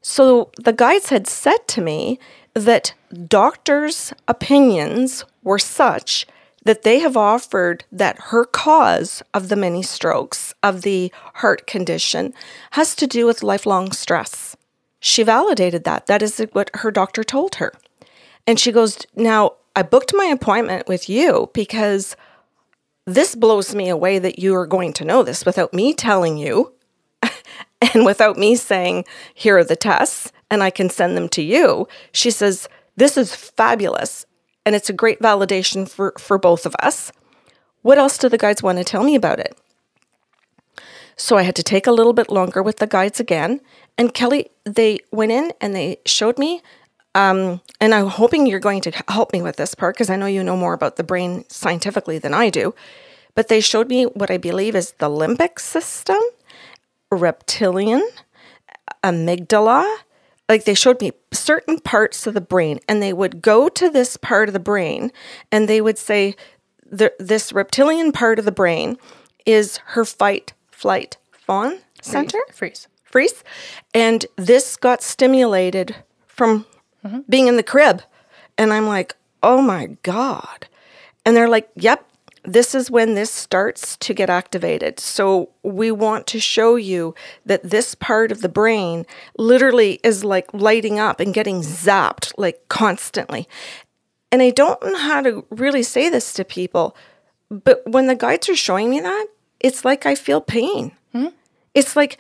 So 0.00 0.50
the 0.58 0.72
guides 0.72 1.10
had 1.10 1.26
said 1.26 1.68
to 1.68 1.80
me 1.80 2.18
that 2.54 2.94
doctors 3.28 4.12
opinions 4.26 5.24
were 5.42 5.58
such 5.58 6.26
that 6.64 6.82
they 6.82 7.00
have 7.00 7.16
offered 7.16 7.84
that 7.90 8.18
her 8.30 8.44
cause 8.44 9.22
of 9.34 9.48
the 9.48 9.56
many 9.56 9.82
strokes 9.82 10.54
of 10.62 10.82
the 10.82 11.12
heart 11.34 11.66
condition 11.66 12.32
has 12.72 12.94
to 12.96 13.06
do 13.06 13.26
with 13.26 13.42
lifelong 13.42 13.90
stress 13.92 14.56
she 15.04 15.24
validated 15.24 15.82
that. 15.82 16.06
That 16.06 16.22
is 16.22 16.38
what 16.52 16.70
her 16.74 16.92
doctor 16.92 17.24
told 17.24 17.56
her. 17.56 17.72
And 18.46 18.58
she 18.58 18.70
goes, 18.70 18.98
Now, 19.16 19.54
I 19.74 19.82
booked 19.82 20.14
my 20.14 20.26
appointment 20.26 20.86
with 20.86 21.08
you 21.08 21.50
because 21.52 22.16
this 23.04 23.34
blows 23.34 23.74
me 23.74 23.88
away 23.88 24.20
that 24.20 24.38
you 24.38 24.54
are 24.54 24.66
going 24.66 24.92
to 24.94 25.04
know 25.04 25.24
this 25.24 25.44
without 25.44 25.74
me 25.74 25.92
telling 25.92 26.38
you 26.38 26.72
and 27.94 28.04
without 28.04 28.38
me 28.38 28.54
saying, 28.54 29.04
Here 29.34 29.58
are 29.58 29.64
the 29.64 29.74
tests 29.74 30.30
and 30.48 30.62
I 30.62 30.70
can 30.70 30.88
send 30.88 31.16
them 31.16 31.28
to 31.30 31.42
you. 31.42 31.88
She 32.12 32.30
says, 32.30 32.68
This 32.96 33.16
is 33.16 33.34
fabulous 33.34 34.24
and 34.64 34.76
it's 34.76 34.88
a 34.88 34.94
great 34.94 35.18
validation 35.18 35.90
for, 35.90 36.14
for 36.16 36.38
both 36.38 36.64
of 36.64 36.76
us. 36.80 37.10
What 37.82 37.98
else 37.98 38.18
do 38.18 38.28
the 38.28 38.38
guides 38.38 38.62
want 38.62 38.78
to 38.78 38.84
tell 38.84 39.02
me 39.02 39.16
about 39.16 39.40
it? 39.40 39.58
So 41.16 41.36
I 41.36 41.42
had 41.42 41.56
to 41.56 41.62
take 41.62 41.86
a 41.86 41.92
little 41.92 42.12
bit 42.12 42.30
longer 42.30 42.62
with 42.62 42.78
the 42.78 42.86
guides 42.86 43.20
again. 43.20 43.60
And 43.98 44.12
Kelly, 44.14 44.50
they 44.64 45.00
went 45.10 45.32
in 45.32 45.52
and 45.60 45.74
they 45.74 45.98
showed 46.06 46.38
me. 46.38 46.62
Um, 47.14 47.60
and 47.80 47.94
I'm 47.94 48.06
hoping 48.06 48.46
you're 48.46 48.60
going 48.60 48.80
to 48.82 49.04
help 49.08 49.32
me 49.32 49.42
with 49.42 49.56
this 49.56 49.74
part 49.74 49.94
because 49.94 50.08
I 50.08 50.16
know 50.16 50.26
you 50.26 50.42
know 50.42 50.56
more 50.56 50.72
about 50.72 50.96
the 50.96 51.04
brain 51.04 51.44
scientifically 51.48 52.18
than 52.18 52.32
I 52.32 52.48
do. 52.48 52.74
But 53.34 53.48
they 53.48 53.60
showed 53.60 53.88
me 53.88 54.04
what 54.04 54.30
I 54.30 54.38
believe 54.38 54.74
is 54.74 54.92
the 54.92 55.08
limbic 55.08 55.58
system, 55.58 56.20
reptilian, 57.10 58.06
amygdala. 59.02 59.98
Like 60.48 60.64
they 60.64 60.74
showed 60.74 61.00
me 61.00 61.12
certain 61.32 61.78
parts 61.78 62.26
of 62.26 62.34
the 62.34 62.40
brain, 62.40 62.80
and 62.88 63.02
they 63.02 63.12
would 63.12 63.40
go 63.40 63.68
to 63.68 63.88
this 63.88 64.16
part 64.16 64.48
of 64.48 64.52
the 64.52 64.60
brain 64.60 65.12
and 65.50 65.68
they 65.68 65.80
would 65.80 65.98
say, 65.98 66.34
This 66.90 67.52
reptilian 67.52 68.12
part 68.12 68.38
of 68.38 68.44
the 68.44 68.52
brain 68.52 68.98
is 69.46 69.78
her 69.78 70.04
fight, 70.04 70.52
flight, 70.70 71.16
fawn 71.32 71.78
center? 72.02 72.38
Freeze. 72.52 72.88
Freeze. 73.12 73.44
And 73.94 74.26
this 74.36 74.76
got 74.76 75.02
stimulated 75.02 75.94
from 76.26 76.66
mm-hmm. 77.04 77.20
being 77.28 77.46
in 77.46 77.56
the 77.56 77.62
crib. 77.62 78.02
And 78.58 78.72
I'm 78.72 78.86
like, 78.86 79.14
oh 79.42 79.62
my 79.62 79.96
God. 80.02 80.66
And 81.24 81.36
they're 81.36 81.48
like, 81.48 81.68
yep, 81.76 82.08
this 82.44 82.74
is 82.74 82.90
when 82.90 83.14
this 83.14 83.30
starts 83.30 83.96
to 83.98 84.14
get 84.14 84.28
activated. 84.28 84.98
So 84.98 85.50
we 85.62 85.92
want 85.92 86.26
to 86.28 86.40
show 86.40 86.76
you 86.76 87.14
that 87.46 87.62
this 87.62 87.94
part 87.94 88.32
of 88.32 88.40
the 88.40 88.48
brain 88.48 89.06
literally 89.38 90.00
is 90.02 90.24
like 90.24 90.52
lighting 90.52 90.98
up 90.98 91.20
and 91.20 91.32
getting 91.32 91.60
zapped 91.60 92.32
like 92.36 92.68
constantly. 92.68 93.48
And 94.32 94.42
I 94.42 94.50
don't 94.50 94.82
know 94.82 94.98
how 94.98 95.20
to 95.22 95.44
really 95.50 95.82
say 95.82 96.08
this 96.08 96.32
to 96.34 96.44
people, 96.44 96.96
but 97.50 97.82
when 97.86 98.06
the 98.06 98.16
guides 98.16 98.48
are 98.48 98.56
showing 98.56 98.90
me 98.90 98.98
that, 99.00 99.26
it's 99.60 99.84
like 99.84 100.06
I 100.06 100.14
feel 100.14 100.40
pain. 100.40 100.92
Mm-hmm. 101.14 101.28
It's 101.74 101.94
like 101.94 102.18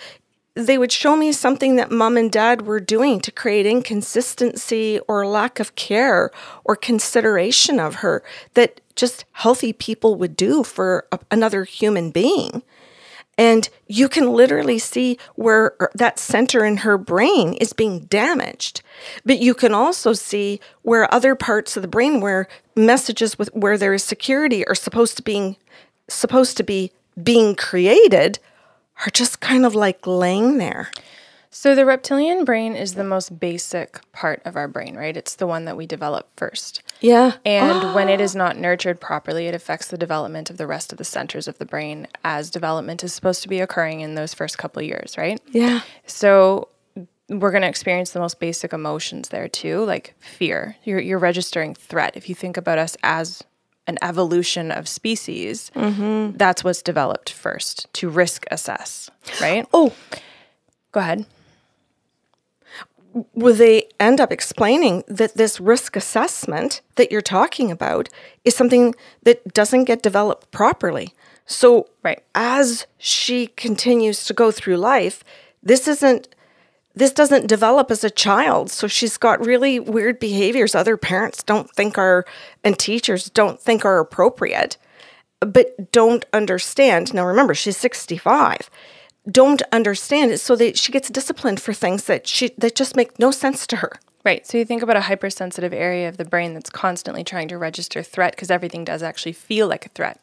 they 0.54 0.76
would 0.76 0.92
show 0.92 1.16
me 1.16 1.32
something 1.32 1.76
that 1.76 1.90
mom 1.90 2.16
and 2.16 2.30
dad 2.30 2.62
were 2.62 2.80
doing 2.80 3.20
to 3.20 3.32
create 3.32 3.66
inconsistency 3.66 5.00
or 5.08 5.26
lack 5.26 5.58
of 5.60 5.74
care 5.76 6.30
or 6.64 6.76
consideration 6.76 7.80
of 7.80 7.96
her 7.96 8.22
that 8.54 8.80
just 8.94 9.24
healthy 9.32 9.72
people 9.72 10.14
would 10.16 10.36
do 10.36 10.62
for 10.62 11.06
a, 11.10 11.18
another 11.30 11.64
human 11.64 12.10
being. 12.10 12.62
And 13.38 13.70
you 13.86 14.10
can 14.10 14.34
literally 14.34 14.78
see 14.78 15.16
where 15.36 15.74
er, 15.80 15.90
that 15.94 16.18
center 16.18 16.66
in 16.66 16.78
her 16.78 16.98
brain 16.98 17.54
is 17.54 17.72
being 17.72 18.00
damaged. 18.00 18.82
But 19.24 19.38
you 19.38 19.54
can 19.54 19.72
also 19.72 20.12
see 20.12 20.60
where 20.82 21.12
other 21.12 21.34
parts 21.34 21.74
of 21.74 21.82
the 21.82 21.88
brain 21.88 22.20
where 22.20 22.46
messages 22.76 23.38
with 23.38 23.48
where 23.54 23.78
there 23.78 23.94
is 23.94 24.04
security 24.04 24.66
are 24.66 24.74
supposed 24.74 25.16
to 25.16 25.22
being 25.22 25.56
supposed 26.08 26.58
to 26.58 26.62
be 26.62 26.92
being 27.22 27.54
created 27.54 28.38
are 29.04 29.10
just 29.10 29.40
kind 29.40 29.66
of 29.66 29.74
like 29.74 30.06
laying 30.06 30.58
there. 30.58 30.90
So, 31.54 31.74
the 31.74 31.84
reptilian 31.84 32.46
brain 32.46 32.74
is 32.74 32.94
the 32.94 33.04
most 33.04 33.38
basic 33.38 34.00
part 34.12 34.40
of 34.46 34.56
our 34.56 34.66
brain, 34.66 34.96
right? 34.96 35.14
It's 35.14 35.34
the 35.34 35.46
one 35.46 35.66
that 35.66 35.76
we 35.76 35.86
develop 35.86 36.30
first. 36.34 36.82
Yeah. 37.02 37.34
And 37.44 37.84
oh. 37.84 37.94
when 37.94 38.08
it 38.08 38.22
is 38.22 38.34
not 38.34 38.56
nurtured 38.56 39.02
properly, 39.02 39.48
it 39.48 39.54
affects 39.54 39.88
the 39.88 39.98
development 39.98 40.48
of 40.48 40.56
the 40.56 40.66
rest 40.66 40.92
of 40.92 40.98
the 40.98 41.04
centers 41.04 41.46
of 41.46 41.58
the 41.58 41.66
brain 41.66 42.08
as 42.24 42.50
development 42.50 43.04
is 43.04 43.12
supposed 43.12 43.42
to 43.42 43.48
be 43.48 43.60
occurring 43.60 44.00
in 44.00 44.14
those 44.14 44.32
first 44.32 44.56
couple 44.56 44.80
of 44.80 44.86
years, 44.86 45.18
right? 45.18 45.42
Yeah. 45.50 45.82
So, 46.06 46.68
we're 47.28 47.50
going 47.50 47.62
to 47.62 47.68
experience 47.68 48.12
the 48.12 48.20
most 48.20 48.40
basic 48.40 48.72
emotions 48.72 49.28
there 49.28 49.48
too, 49.48 49.84
like 49.84 50.14
fear. 50.20 50.76
You're, 50.84 51.00
you're 51.00 51.18
registering 51.18 51.74
threat. 51.74 52.16
If 52.16 52.30
you 52.30 52.34
think 52.34 52.56
about 52.56 52.78
us 52.78 52.96
as 53.02 53.42
an 53.86 53.98
evolution 54.02 54.70
of 54.70 54.86
species, 54.88 55.70
mm-hmm. 55.74 56.36
that's 56.36 56.62
what's 56.62 56.82
developed 56.82 57.30
first 57.30 57.92
to 57.94 58.08
risk 58.08 58.44
assess, 58.50 59.10
right? 59.40 59.66
Oh, 59.72 59.92
go 60.92 61.00
ahead. 61.00 61.26
well, 63.34 63.52
they 63.54 63.88
end 64.00 64.20
up 64.20 64.32
explaining 64.32 65.04
that 65.06 65.36
this 65.36 65.60
risk 65.60 65.96
assessment 65.96 66.80
that 66.94 67.12
you're 67.12 67.20
talking 67.20 67.70
about 67.70 68.08
is 68.44 68.54
something 68.54 68.94
that 69.22 69.52
doesn't 69.52 69.84
get 69.84 70.02
developed 70.02 70.50
properly. 70.50 71.12
So, 71.44 71.88
Right. 72.02 72.22
as 72.34 72.86
she 72.98 73.48
continues 73.48 74.24
to 74.24 74.32
go 74.32 74.50
through 74.50 74.76
life, 74.76 75.22
this 75.62 75.86
isn't 75.88 76.28
this 76.94 77.12
doesn't 77.12 77.46
develop 77.46 77.90
as 77.90 78.04
a 78.04 78.10
child. 78.10 78.70
So 78.70 78.86
she's 78.86 79.16
got 79.16 79.44
really 79.44 79.80
weird 79.80 80.18
behaviors 80.18 80.74
other 80.74 80.96
parents 80.96 81.42
don't 81.42 81.70
think 81.70 81.98
are 81.98 82.24
and 82.62 82.78
teachers 82.78 83.30
don't 83.30 83.60
think 83.60 83.84
are 83.84 83.98
appropriate, 83.98 84.76
but 85.40 85.92
don't 85.92 86.24
understand. 86.32 87.14
Now 87.14 87.26
remember, 87.26 87.54
she's 87.54 87.76
65. 87.76 88.70
Don't 89.30 89.62
understand 89.72 90.32
it 90.32 90.38
so 90.38 90.56
that 90.56 90.76
she 90.78 90.92
gets 90.92 91.08
disciplined 91.08 91.60
for 91.60 91.72
things 91.72 92.04
that 92.04 92.26
she 92.26 92.50
that 92.58 92.74
just 92.74 92.96
make 92.96 93.18
no 93.18 93.30
sense 93.30 93.66
to 93.68 93.76
her. 93.76 93.92
Right. 94.24 94.46
So 94.46 94.56
you 94.56 94.64
think 94.64 94.82
about 94.82 94.96
a 94.96 95.02
hypersensitive 95.02 95.72
area 95.72 96.08
of 96.08 96.16
the 96.16 96.24
brain 96.24 96.54
that's 96.54 96.70
constantly 96.70 97.24
trying 97.24 97.48
to 97.48 97.58
register 97.58 98.02
threat 98.02 98.36
because 98.36 98.50
everything 98.52 98.84
does 98.84 99.02
actually 99.02 99.32
feel 99.32 99.66
like 99.66 99.86
a 99.86 99.88
threat. 99.88 100.20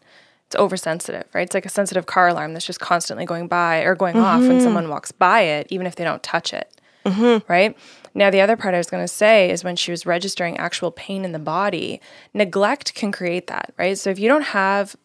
It's 0.50 0.56
oversensitive, 0.56 1.26
right? 1.32 1.44
It's 1.44 1.54
like 1.54 1.68
a 1.68 1.70
sensitive 1.70 2.08
car 2.08 2.30
alarm 2.30 2.54
that's 2.54 2.66
just 2.66 2.80
constantly 2.80 3.24
going 3.24 3.48
by 3.48 3.82
or 3.82 3.94
going 3.94 4.18
off 4.18 4.42
when 4.42 4.54
mm-hmm. 4.54 4.62
someone 4.62 4.90
walks 4.90 5.12
by 5.12 5.42
it, 5.42 5.68
even 5.70 5.86
if 5.86 5.96
they 5.96 6.04
don't 6.04 6.24
touch 6.24 6.56
it. 6.56 6.82
Mm-hmm. 7.06 7.46
Right. 7.48 7.78
Now, 8.16 8.32
the 8.32 8.42
other 8.42 8.58
part 8.58 8.74
I 8.74 8.80
was 8.80 8.90
going 8.90 9.04
to 9.04 9.08
say 9.08 9.52
is 9.52 9.64
when 9.64 9.76
she 9.76 9.92
was 9.92 10.08
registering 10.08 10.58
actual 10.58 10.90
pain 10.90 11.24
in 11.24 11.34
the 11.34 11.40
body, 11.40 12.02
neglect 12.34 12.96
can 12.96 13.12
create 13.12 13.46
that, 13.46 13.76
right? 13.78 13.96
So 13.96 14.10
if 14.10 14.18
you 14.18 14.28
don't 14.28 14.42
have 14.42 14.96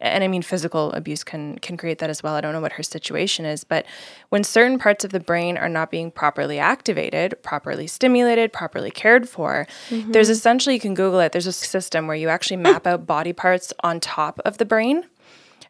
and 0.00 0.24
I 0.24 0.28
mean 0.28 0.42
physical 0.42 0.92
abuse 0.92 1.24
can 1.24 1.58
can 1.58 1.76
create 1.76 1.98
that 1.98 2.10
as 2.10 2.22
well. 2.22 2.34
I 2.34 2.40
don't 2.40 2.52
know 2.52 2.60
what 2.60 2.72
her 2.72 2.82
situation 2.82 3.44
is, 3.44 3.64
but 3.64 3.86
when 4.28 4.44
certain 4.44 4.78
parts 4.78 5.04
of 5.04 5.12
the 5.12 5.20
brain 5.20 5.56
are 5.56 5.68
not 5.68 5.90
being 5.90 6.10
properly 6.10 6.58
activated, 6.58 7.42
properly 7.42 7.86
stimulated, 7.86 8.52
properly 8.52 8.90
cared 8.90 9.28
for, 9.28 9.66
there's 10.12 10.28
essentially 10.28 10.74
you 10.74 10.80
can 10.80 10.94
Google 10.94 11.20
it. 11.20 11.32
There's 11.32 11.46
a 11.46 11.52
system 11.52 12.06
where 12.06 12.16
you 12.16 12.28
actually 12.28 12.58
map 12.58 12.86
out 12.86 13.06
body 13.06 13.32
parts 13.32 13.72
on 13.82 14.00
top 14.00 14.40
of 14.44 14.58
the 14.58 14.64
brain. 14.64 15.04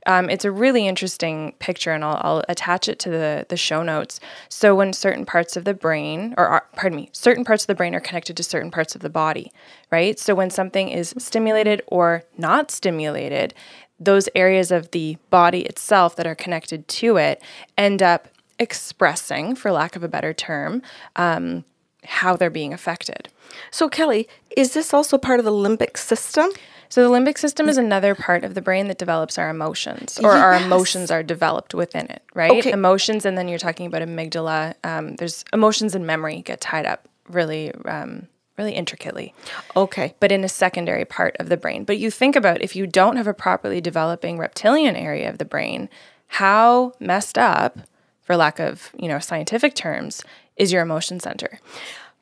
Um, 0.07 0.29
it's 0.29 0.45
a 0.45 0.51
really 0.51 0.87
interesting 0.87 1.55
picture, 1.59 1.93
and 1.93 2.05
I'll, 2.05 2.21
I'll 2.23 2.45
attach 2.49 2.89
it 2.89 2.99
to 3.01 3.11
the, 3.11 3.47
the 3.49 3.57
show 3.57 3.83
notes. 3.83 4.21
So, 4.49 4.75
when 4.75 4.93
certain 4.93 5.25
parts 5.25 5.57
of 5.57 5.65
the 5.65 5.73
brain, 5.73 6.35
or 6.37 6.47
are, 6.47 6.67
pardon 6.77 6.97
me, 6.97 7.09
certain 7.13 7.45
parts 7.45 7.63
of 7.63 7.69
the 7.69 7.75
brain 7.75 7.95
are 7.95 8.01
connected 8.01 8.37
to 8.37 8.43
certain 8.43 8.71
parts 8.71 8.95
of 8.95 9.01
the 9.01 9.09
body, 9.09 9.51
right? 9.91 10.19
So, 10.19 10.35
when 10.35 10.51
something 10.51 10.91
is 10.91 11.15
stimulated 11.17 11.83
or 11.87 12.25
not 12.37 12.71
stimulated, 12.71 13.55
those 13.99 14.29
areas 14.35 14.71
of 14.71 14.91
the 14.91 15.17
body 15.31 15.63
itself 15.63 16.17
that 16.17 16.27
are 16.27 16.35
connected 16.35 16.87
to 16.89 17.17
it 17.17 17.43
end 17.79 18.03
up 18.03 18.29
expressing, 18.59 19.55
for 19.55 19.73
lack 19.73 19.97
of 19.97 20.03
a 20.03 20.09
better 20.09 20.33
term, 20.33 20.83
um, 21.17 21.65
how 22.05 22.37
they're 22.37 22.51
being 22.51 22.73
affected. 22.73 23.29
So 23.71 23.89
Kelly, 23.89 24.29
is 24.57 24.75
this 24.75 24.93
also 24.93 25.19
part 25.19 25.39
of 25.39 25.45
the 25.45 25.53
limbic 25.53 25.97
system? 25.97 26.51
So 26.89 27.03
the 27.03 27.13
limbic 27.13 27.39
system 27.39 27.69
is 27.69 27.79
another 27.79 28.15
part 28.15 28.45
of 28.45 28.55
the 28.55 28.61
brain 28.61 28.89
that 28.89 28.99
develops 28.99 29.39
our 29.39 29.49
emotions, 29.51 30.21
or 30.23 30.33
our 30.33 30.55
emotions 30.55 31.11
are 31.11 31.23
developed 31.23 31.75
within 31.75 32.07
it, 32.07 32.23
right? 32.35 32.53
Okay. 32.53 32.71
Emotions, 32.71 33.25
and 33.25 33.37
then 33.37 33.49
you're 33.49 33.59
talking 33.59 33.87
about 33.87 34.03
amygdala. 34.03 34.75
Um, 34.85 35.17
there's 35.17 35.45
emotions 35.53 35.95
and 35.95 36.07
memory 36.07 36.43
get 36.43 36.61
tied 36.61 36.87
up 36.87 37.09
really, 37.29 37.73
um, 37.87 38.29
really 38.57 38.73
intricately, 38.73 39.35
Okay. 39.77 40.15
but 40.21 40.31
in 40.33 40.45
a 40.45 40.49
secondary 40.49 41.05
part 41.05 41.37
of 41.41 41.49
the 41.49 41.57
brain. 41.57 41.85
But 41.85 41.99
you 41.99 42.11
think 42.11 42.37
about 42.37 42.63
if 42.63 42.77
you 42.77 42.87
don't 42.87 43.17
have 43.17 43.27
a 43.27 43.35
properly 43.35 43.81
developing 43.81 44.39
reptilian 44.39 44.97
area 44.97 45.29
of 45.29 45.39
the 45.39 45.45
brain, 45.45 45.89
how 46.29 46.93
messed 47.01 47.37
up, 47.39 47.79
for 48.23 48.37
lack 48.37 48.59
of 48.59 48.91
you 48.99 49.09
know 49.09 49.19
scientific 49.19 49.75
terms, 49.75 50.25
is 50.57 50.73
your 50.73 50.83
emotion 50.83 51.21
center? 51.21 51.61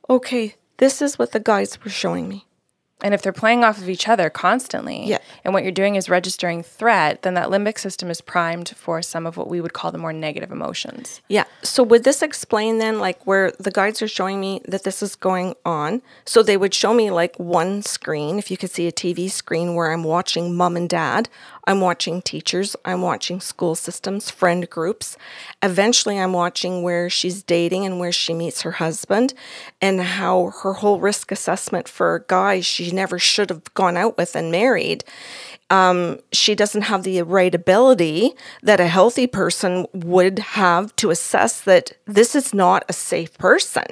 Okay. 0.09 0.55
This 0.79 1.01
is 1.03 1.19
what 1.19 1.33
the 1.33 1.39
guides 1.41 1.79
were 1.85 1.91
showing 1.91 2.29
me. 2.29 2.47
And 3.03 3.15
if 3.15 3.23
they're 3.23 3.33
playing 3.33 3.65
off 3.65 3.79
of 3.79 3.89
each 3.89 4.09
other 4.09 4.31
constantly, 4.31 5.05
Yeah. 5.07 5.19
and 5.45 5.53
what 5.53 5.63
you're 5.65 5.73
doing 5.73 5.97
is 5.97 6.09
registering 6.09 6.63
threat, 6.63 7.23
then 7.23 7.35
that 7.35 7.49
limbic 7.49 7.79
system 7.79 8.11
is 8.11 8.21
primed 8.21 8.71
for 8.77 9.03
some 9.03 9.27
of 9.27 9.37
what 9.37 9.49
we 9.49 9.61
would 9.61 9.73
call 9.73 9.91
the 9.91 9.99
more 9.99 10.13
negative 10.13 10.53
emotions. 10.53 11.21
Yeah. 11.29 11.45
So 11.63 11.83
would 11.83 12.05
this 12.05 12.23
explain 12.23 12.79
then 12.79 12.99
like 13.01 13.27
where 13.27 13.51
the 13.59 13.71
guides 13.71 14.01
are 14.03 14.09
showing 14.09 14.41
me 14.41 14.61
that 14.67 14.85
this 14.85 15.03
is 15.03 15.17
going 15.17 15.55
on? 15.65 16.03
So 16.25 16.43
they 16.43 16.57
would 16.57 16.73
show 16.75 16.95
me 16.95 17.11
like 17.11 17.37
one 17.39 17.83
screen, 17.83 18.39
if 18.39 18.51
you 18.51 18.57
could 18.57 18.71
see 18.71 18.87
a 18.87 18.93
TV 18.93 19.29
screen 19.31 19.75
where 19.75 19.91
I'm 19.93 20.05
watching 20.05 20.55
mom 20.57 20.77
and 20.77 20.89
dad, 20.89 21.29
I'm 21.67 21.81
watching 21.81 22.23
teachers, 22.23 22.75
I'm 22.85 23.03
watching 23.03 23.41
school 23.41 23.75
systems, 23.75 24.31
friend 24.31 24.69
groups. 24.69 25.17
Eventually 25.63 26.19
I'm 26.19 26.33
watching 26.33 26.83
where 26.83 27.09
she's 27.09 27.43
dating 27.43 27.87
and 27.87 28.01
where 28.01 28.13
she 28.13 28.35
meets 28.35 28.63
her 28.63 28.73
husband 28.73 29.35
and 29.81 30.01
how 30.01 30.53
her 30.63 30.75
whole 30.75 30.99
risk 30.99 31.31
assessment 31.31 31.89
for 31.89 32.25
guys 32.29 32.67
she 32.67 32.91
never 32.91 33.19
should 33.19 33.51
have 33.51 33.73
gone 33.75 33.97
out 33.97 34.17
with 34.17 34.35
and 34.35 34.51
married 34.51 35.05
um, 35.73 36.19
she 36.33 36.55
doesn't 36.55 36.83
have 36.83 37.03
the 37.03 37.23
right 37.23 37.55
ability 37.55 38.35
that 38.63 38.79
a 38.79 38.87
healthy 38.89 39.27
person 39.27 39.87
would 39.95 40.39
have 40.39 40.95
to 40.97 41.11
assess 41.11 41.63
that 41.63 41.93
this 42.05 42.35
is 42.35 42.53
not 42.53 42.85
a 42.91 42.93
safe 42.93 43.39
person. 43.39 43.87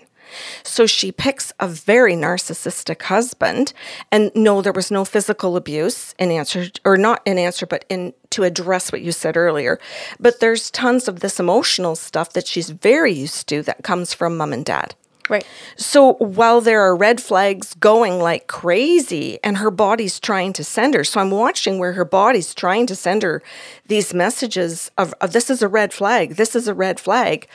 So 0.63 0.87
she 0.87 1.13
picks 1.13 1.53
a 1.61 1.69
very 1.69 2.15
narcissistic 2.15 3.03
husband, 3.03 3.73
and 4.11 4.31
no, 4.35 4.63
there 4.63 4.73
was 4.73 4.91
no 4.91 5.05
physical 5.05 5.57
abuse 5.57 6.15
in 6.19 6.31
answer, 6.31 6.67
or 6.85 6.97
not 6.97 7.23
in 7.25 7.39
answer, 7.39 7.67
but 7.67 7.85
in 7.89 8.13
to 8.31 8.45
address 8.45 8.93
what 8.93 9.03
you 9.03 9.13
said 9.13 9.37
earlier. 9.37 9.79
But 10.19 10.41
there's 10.41 10.71
tons 10.71 11.09
of 11.09 11.21
this 11.21 11.41
emotional 11.41 11.97
stuff 11.97 12.33
that 12.33 12.47
she's 12.47 12.71
very 12.71 13.13
used 13.13 13.49
to 13.49 13.63
that 13.63 13.83
comes 13.83 14.15
from 14.15 14.37
mom 14.37 14.53
and 14.53 14.65
dad. 14.65 14.95
Right. 15.31 15.47
So 15.77 16.15
while 16.15 16.61
there 16.61 16.81
are 16.81 16.97
red 16.97 17.21
flags 17.21 17.75
going 17.75 18.19
like 18.19 18.49
crazy 18.49 19.39
and 19.45 19.59
her 19.59 19.71
body's 19.71 20.19
trying 20.19 20.53
to 20.55 20.65
send 20.65 20.95
her, 20.95 21.05
so 21.05 21.21
I'm 21.21 21.31
watching 21.31 21.79
where 21.79 21.93
her 21.93 22.05
body's 22.05 22.53
trying 22.53 22.87
to 22.89 22.97
send 22.97 23.23
her 23.23 23.41
these 23.87 24.13
messages 24.13 24.91
of, 24.99 25.15
of 25.21 25.33
this 25.33 25.49
is 25.49 25.63
a 25.63 25.69
red 25.69 25.93
flag, 25.93 26.35
this 26.35 26.57
is 26.57 26.67
a 26.67 26.75
red 26.75 26.99
flag. 26.99 27.47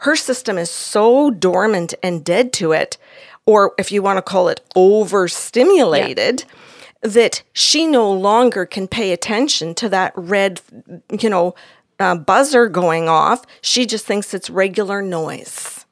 Her 0.00 0.16
system 0.16 0.58
is 0.58 0.70
so 0.70 1.30
dormant 1.30 1.94
and 2.02 2.24
dead 2.24 2.52
to 2.54 2.72
it, 2.72 2.98
or 3.46 3.72
if 3.78 3.90
you 3.90 4.02
want 4.02 4.18
to 4.18 4.22
call 4.22 4.48
it 4.48 4.60
overstimulated, 4.76 6.44
that 7.02 7.42
she 7.52 7.86
no 7.86 8.10
longer 8.12 8.66
can 8.66 8.88
pay 8.88 9.12
attention 9.12 9.74
to 9.76 9.88
that 9.88 10.12
red, 10.16 10.60
you 11.20 11.30
know, 11.30 11.54
uh, 11.98 12.14
buzzer 12.16 12.68
going 12.68 13.08
off. 13.08 13.44
She 13.60 13.86
just 13.86 14.06
thinks 14.06 14.34
it's 14.34 14.50
regular 14.50 15.02
noise. 15.02 15.84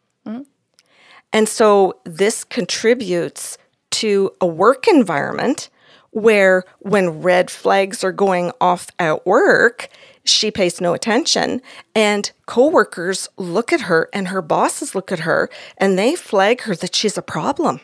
And 1.33 1.49
so 1.49 2.01
this 2.05 2.45
contributes 2.45 3.59
to 3.93 4.33
a 4.41 4.47
work 4.47 4.89
environment 4.89 5.69
where 6.11 6.65
when 6.79 7.21
red 7.23 7.51
flags 7.51 8.03
are 8.03 8.13
going 8.13 8.53
off 8.61 8.89
at 8.99 9.27
work, 9.27 9.89
she 10.27 10.51
pays 10.51 10.81
no 10.81 10.93
attention 10.93 11.63
and 11.95 12.31
coworkers 12.47 13.29
look 13.37 13.73
at 13.73 13.83
her 13.83 14.09
and 14.13 14.29
her 14.29 14.43
bosses 14.43 14.95
look 14.95 15.13
at 15.13 15.21
her 15.21 15.49
and 15.79 15.99
they 15.99 16.15
flag 16.15 16.63
her 16.63 16.75
that 16.77 16.95
she's 16.95 17.17
a 17.17 17.23
problem. 17.23 17.81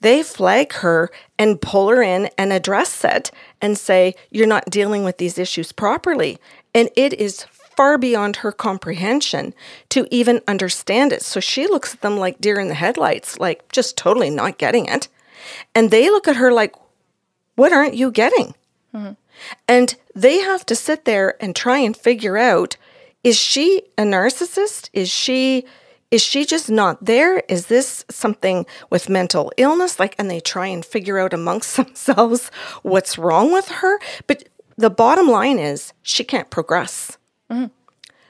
They 0.00 0.22
flag 0.22 0.72
her 0.74 1.10
and 1.38 1.60
pull 1.60 1.88
her 1.88 2.02
in 2.02 2.28
and 2.36 2.52
address 2.52 3.04
it 3.04 3.30
and 3.62 3.78
say, 3.78 4.14
You're 4.30 4.46
not 4.46 4.66
dealing 4.66 5.02
with 5.04 5.16
these 5.16 5.38
issues 5.38 5.72
properly. 5.72 6.38
And 6.74 6.90
it 6.94 7.14
is 7.14 7.46
far 7.54 7.96
beyond 7.96 8.36
her 8.36 8.52
comprehension 8.52 9.54
to 9.88 10.06
even 10.10 10.42
understand 10.46 11.12
it. 11.12 11.22
So 11.22 11.40
she 11.40 11.66
looks 11.66 11.94
at 11.94 12.02
them 12.02 12.18
like 12.18 12.40
deer 12.40 12.58
in 12.60 12.68
the 12.68 12.74
headlights, 12.74 13.38
like 13.38 13.70
just 13.72 13.96
totally 13.96 14.30
not 14.30 14.58
getting 14.58 14.86
it. 14.86 15.08
And 15.74 15.90
they 15.90 16.10
look 16.10 16.28
at 16.28 16.36
her 16.36 16.52
like, 16.52 16.74
What 17.54 17.72
aren't 17.72 17.94
you 17.94 18.10
getting? 18.10 18.54
Mm-hmm. 18.94 19.12
And 19.66 19.96
they 20.14 20.38
have 20.40 20.64
to 20.66 20.74
sit 20.76 21.04
there 21.04 21.42
and 21.42 21.54
try 21.54 21.78
and 21.78 21.96
figure 21.96 22.38
out 22.38 22.76
is 23.22 23.38
she 23.38 23.82
a 23.96 24.02
narcissist? 24.02 24.90
Is 24.92 25.10
she 25.10 25.64
is 26.10 26.22
she 26.22 26.44
just 26.44 26.70
not 26.70 27.04
there? 27.04 27.38
Is 27.48 27.66
this 27.66 28.04
something 28.08 28.66
with 28.90 29.08
mental 29.08 29.50
illness? 29.56 29.98
Like 29.98 30.14
and 30.18 30.30
they 30.30 30.40
try 30.40 30.66
and 30.66 30.84
figure 30.84 31.18
out 31.18 31.32
amongst 31.32 31.76
themselves 31.76 32.50
what's 32.82 33.18
wrong 33.18 33.52
with 33.52 33.68
her. 33.68 33.98
But 34.26 34.48
the 34.76 34.90
bottom 34.90 35.28
line 35.28 35.58
is 35.58 35.92
she 36.02 36.24
can't 36.24 36.50
progress. 36.50 37.16
Mm-hmm. 37.50 37.66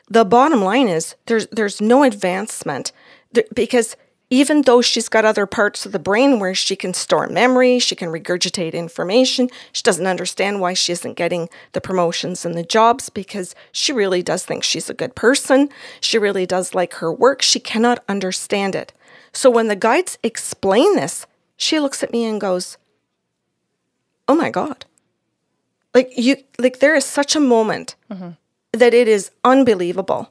The 0.09 0.25
bottom 0.25 0.63
line 0.63 0.89
is 0.89 1.17
there's 1.27 1.47
there's 1.49 1.81
no 1.81 2.03
advancement 2.03 2.93
because 3.55 3.97
even 4.31 4.63
though 4.63 4.81
she's 4.81 5.09
got 5.09 5.25
other 5.25 5.47
parts 5.47 5.85
of 5.85 5.93
the 5.93 5.99
brain 5.99 6.39
where 6.39 6.55
she 6.55 6.77
can 6.77 6.95
store 6.95 7.29
memory, 7.29 7.79
she 7.79 7.95
can 7.95 8.09
regurgitate 8.09 8.73
information, 8.73 9.51
she 9.73 9.83
doesn't 9.83 10.07
understand 10.07 10.61
why 10.61 10.73
she 10.73 10.93
isn't 10.93 11.15
getting 11.15 11.49
the 11.73 11.81
promotions 11.81 12.45
and 12.45 12.57
the 12.57 12.63
jobs 12.63 13.11
because 13.11 13.55
she 13.71 13.93
really 13.93 14.23
does 14.23 14.45
think 14.45 14.65
she's 14.65 14.89
a 14.89 14.95
good 14.95 15.15
person. 15.15 15.69
She 16.01 16.19
really 16.19 16.47
does 16.47 16.75
like 16.75 16.95
her 16.95 17.13
work. 17.13 17.43
She 17.43 17.61
cannot 17.61 18.03
understand 18.09 18.75
it. 18.75 18.93
So 19.33 19.51
when 19.51 19.69
the 19.69 19.77
guides 19.77 20.19
explain 20.23 20.97
this, 20.97 21.27
she 21.57 21.79
looks 21.79 22.03
at 22.03 22.13
me 22.13 22.25
and 22.25 22.41
goes, 22.41 22.79
"Oh 24.27 24.35
my 24.35 24.51
god." 24.51 24.87
Like 25.93 26.13
you 26.17 26.37
like 26.59 26.81
there 26.81 26.97
is 26.97 27.05
such 27.05 27.37
a 27.37 27.41
moment 27.41 27.95
mm-hmm. 28.11 28.31
that 28.73 28.95
it 28.95 29.07
is 29.07 29.31
unbelievable. 29.45 30.31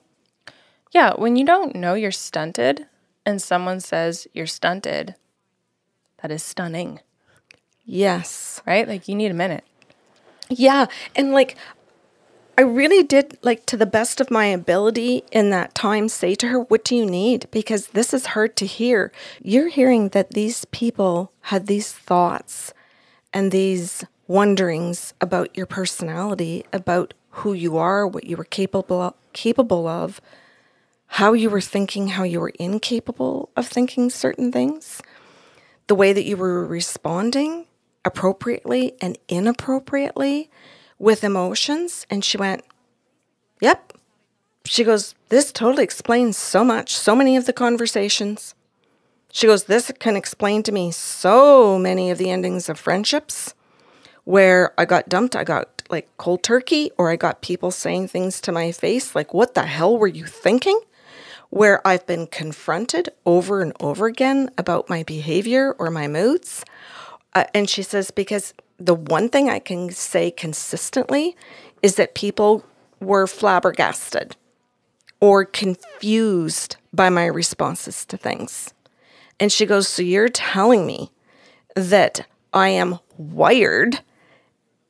Yeah, 0.91 1.13
when 1.15 1.35
you 1.35 1.45
don't 1.45 1.75
know 1.75 1.93
you're 1.93 2.11
stunted, 2.11 2.85
and 3.25 3.41
someone 3.41 3.79
says 3.79 4.27
you're 4.33 4.47
stunted, 4.47 5.15
that 6.21 6.31
is 6.31 6.43
stunning, 6.43 6.99
Yes. 7.85 8.61
right? 8.65 8.87
Like 8.87 9.07
you 9.07 9.15
need 9.15 9.31
a 9.31 9.33
minute. 9.35 9.63
Yeah. 10.49 10.87
And 11.15 11.31
like, 11.31 11.57
I 12.57 12.61
really 12.61 13.01
did, 13.01 13.39
like, 13.41 13.65
to 13.65 13.77
the 13.77 13.87
best 13.87 14.21
of 14.21 14.29
my 14.29 14.45
ability 14.45 15.23
in 15.31 15.49
that 15.49 15.73
time, 15.73 16.07
say 16.07 16.35
to 16.35 16.47
her, 16.49 16.59
What 16.59 16.83
do 16.83 16.95
you 16.95 17.05
need? 17.05 17.47
Because 17.49 17.87
this 17.87 18.13
is 18.13 18.27
hard 18.27 18.55
to 18.57 18.67
hear. 18.67 19.11
You're 19.41 19.69
hearing 19.69 20.09
that 20.09 20.31
these 20.31 20.65
people 20.65 21.31
had 21.41 21.65
these 21.65 21.91
thoughts 21.91 22.71
and 23.33 23.51
these 23.51 24.05
wonderings 24.27 25.15
about 25.19 25.55
your 25.57 25.65
personality, 25.65 26.63
about 26.71 27.15
who 27.31 27.53
you 27.53 27.77
are, 27.77 28.07
what 28.07 28.25
you 28.25 28.37
were 28.37 28.43
capable 28.43 29.15
capable 29.33 29.87
of, 29.87 30.21
how 31.13 31.33
you 31.33 31.47
were 31.47 31.61
thinking, 31.61 32.07
how 32.07 32.23
you 32.23 32.39
were 32.39 32.53
incapable 32.57 33.47
of 33.55 33.67
thinking 33.67 34.09
certain 34.09 34.51
things, 34.51 34.99
the 35.85 35.93
way 35.93 36.11
that 36.11 36.25
you 36.25 36.35
were 36.35 36.65
responding 36.65 37.67
appropriately 38.03 38.95
and 38.99 39.15
inappropriately 39.27 40.49
with 40.97 41.23
emotions. 41.23 42.07
And 42.09 42.25
she 42.25 42.37
went, 42.37 42.63
Yep. 43.61 43.93
She 44.65 44.83
goes, 44.83 45.13
This 45.29 45.51
totally 45.51 45.83
explains 45.83 46.35
so 46.35 46.63
much, 46.63 46.95
so 46.95 47.15
many 47.15 47.37
of 47.37 47.45
the 47.45 47.53
conversations. 47.53 48.55
She 49.31 49.45
goes, 49.45 49.65
This 49.65 49.91
can 49.99 50.15
explain 50.15 50.63
to 50.63 50.71
me 50.71 50.89
so 50.89 51.77
many 51.77 52.09
of 52.09 52.17
the 52.17 52.31
endings 52.31 52.69
of 52.69 52.79
friendships 52.79 53.53
where 54.23 54.73
I 54.79 54.85
got 54.85 55.09
dumped, 55.09 55.35
I 55.35 55.43
got 55.43 55.83
like 55.91 56.09
cold 56.17 56.41
turkey, 56.41 56.89
or 56.97 57.11
I 57.11 57.17
got 57.17 57.43
people 57.43 57.69
saying 57.69 58.07
things 58.07 58.41
to 58.41 58.51
my 58.51 58.71
face 58.71 59.13
like, 59.13 59.31
What 59.31 59.53
the 59.53 59.67
hell 59.67 59.95
were 59.95 60.07
you 60.07 60.25
thinking? 60.25 60.79
Where 61.53 61.87
I've 61.87 62.07
been 62.07 62.25
confronted 62.25 63.09
over 63.27 63.61
and 63.61 63.73
over 63.79 64.07
again 64.07 64.49
about 64.57 64.89
my 64.89 65.03
behavior 65.03 65.75
or 65.77 65.91
my 65.91 66.07
moods. 66.07 66.65
Uh, 67.35 67.43
and 67.53 67.69
she 67.69 67.83
says, 67.83 68.09
Because 68.09 68.55
the 68.79 68.95
one 68.95 69.29
thing 69.29 69.51
I 69.51 69.59
can 69.59 69.91
say 69.91 70.31
consistently 70.31 71.37
is 71.83 71.93
that 71.97 72.15
people 72.15 72.65
were 72.99 73.27
flabbergasted 73.27 74.35
or 75.19 75.45
confused 75.45 76.77
by 76.91 77.09
my 77.09 77.27
responses 77.27 78.03
to 78.05 78.17
things. 78.17 78.73
And 79.39 79.51
she 79.51 79.67
goes, 79.67 79.87
So 79.87 80.01
you're 80.01 80.29
telling 80.29 80.87
me 80.87 81.11
that 81.75 82.25
I 82.51 82.69
am 82.69 82.97
wired 83.15 83.99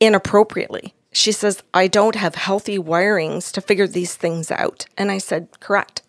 inappropriately. 0.00 0.94
She 1.12 1.30
says, 1.30 1.62
I 1.74 1.88
don't 1.88 2.14
have 2.14 2.36
healthy 2.36 2.78
wirings 2.78 3.52
to 3.52 3.60
figure 3.60 3.86
these 3.86 4.16
things 4.16 4.50
out. 4.50 4.86
And 4.96 5.10
I 5.10 5.18
said, 5.18 5.48
Correct. 5.60 6.00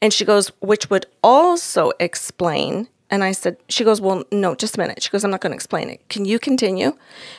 And 0.00 0.12
she 0.12 0.24
goes, 0.24 0.48
Which 0.60 0.90
would 0.90 1.06
also 1.22 1.92
explain. 1.98 2.88
And 3.10 3.24
I 3.24 3.32
said, 3.32 3.56
She 3.68 3.84
goes, 3.84 4.00
Well, 4.00 4.24
no, 4.30 4.54
just 4.54 4.76
a 4.76 4.80
minute. 4.80 5.02
She 5.02 5.10
goes, 5.10 5.24
I'm 5.24 5.30
not 5.30 5.40
going 5.40 5.52
to 5.52 5.56
explain 5.56 5.90
it. 5.90 6.06
Can 6.08 6.24
you 6.24 6.38
continue? 6.38 6.96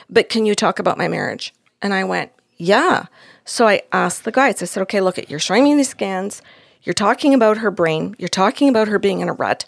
But 0.08 0.28
can 0.28 0.46
you 0.46 0.54
talk 0.54 0.78
about 0.78 0.98
my 0.98 1.08
marriage? 1.08 1.54
And 1.82 1.94
I 1.94 2.04
went, 2.04 2.32
Yeah. 2.56 3.06
So 3.44 3.66
I 3.66 3.82
asked 3.92 4.24
the 4.24 4.32
guides, 4.32 4.62
I 4.62 4.66
said, 4.66 4.82
Okay, 4.82 5.00
look, 5.00 5.30
you're 5.30 5.38
showing 5.38 5.64
me 5.64 5.74
these 5.74 5.88
scans. 5.88 6.42
You're 6.82 6.94
talking 6.94 7.34
about 7.34 7.58
her 7.58 7.70
brain. 7.70 8.14
You're 8.18 8.28
talking 8.28 8.68
about 8.68 8.88
her 8.88 8.98
being 8.98 9.20
in 9.20 9.28
a 9.28 9.34
rut. 9.34 9.66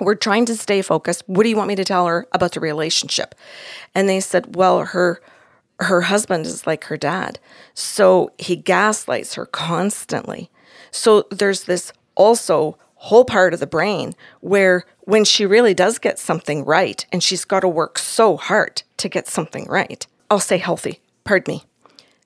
We're 0.00 0.14
trying 0.14 0.46
to 0.46 0.56
stay 0.56 0.82
focused. 0.82 1.22
What 1.26 1.42
do 1.42 1.50
you 1.50 1.56
want 1.56 1.68
me 1.68 1.76
to 1.76 1.84
tell 1.84 2.06
her 2.06 2.26
about 2.32 2.52
the 2.52 2.60
relationship? 2.60 3.34
And 3.94 4.08
they 4.08 4.20
said, 4.20 4.56
Well, 4.56 4.84
her 4.86 5.20
her 5.80 6.02
husband 6.02 6.46
is 6.46 6.66
like 6.66 6.84
her 6.84 6.96
dad. 6.96 7.38
So 7.74 8.32
he 8.38 8.54
gaslights 8.56 9.34
her 9.34 9.46
constantly. 9.46 10.50
So 10.90 11.26
there's 11.30 11.64
this 11.64 11.92
also 12.14 12.76
whole 12.96 13.24
part 13.24 13.54
of 13.54 13.60
the 13.60 13.66
brain 13.66 14.12
where 14.40 14.84
when 15.00 15.24
she 15.24 15.46
really 15.46 15.72
does 15.72 15.98
get 15.98 16.18
something 16.18 16.64
right 16.64 17.06
and 17.10 17.22
she's 17.22 17.44
got 17.44 17.60
to 17.60 17.68
work 17.68 17.98
so 17.98 18.36
hard 18.36 18.82
to 18.98 19.08
get 19.08 19.26
something 19.26 19.66
right, 19.66 20.06
I'll 20.30 20.38
say 20.40 20.58
healthy, 20.58 21.00
pardon 21.24 21.54
me, 21.54 21.64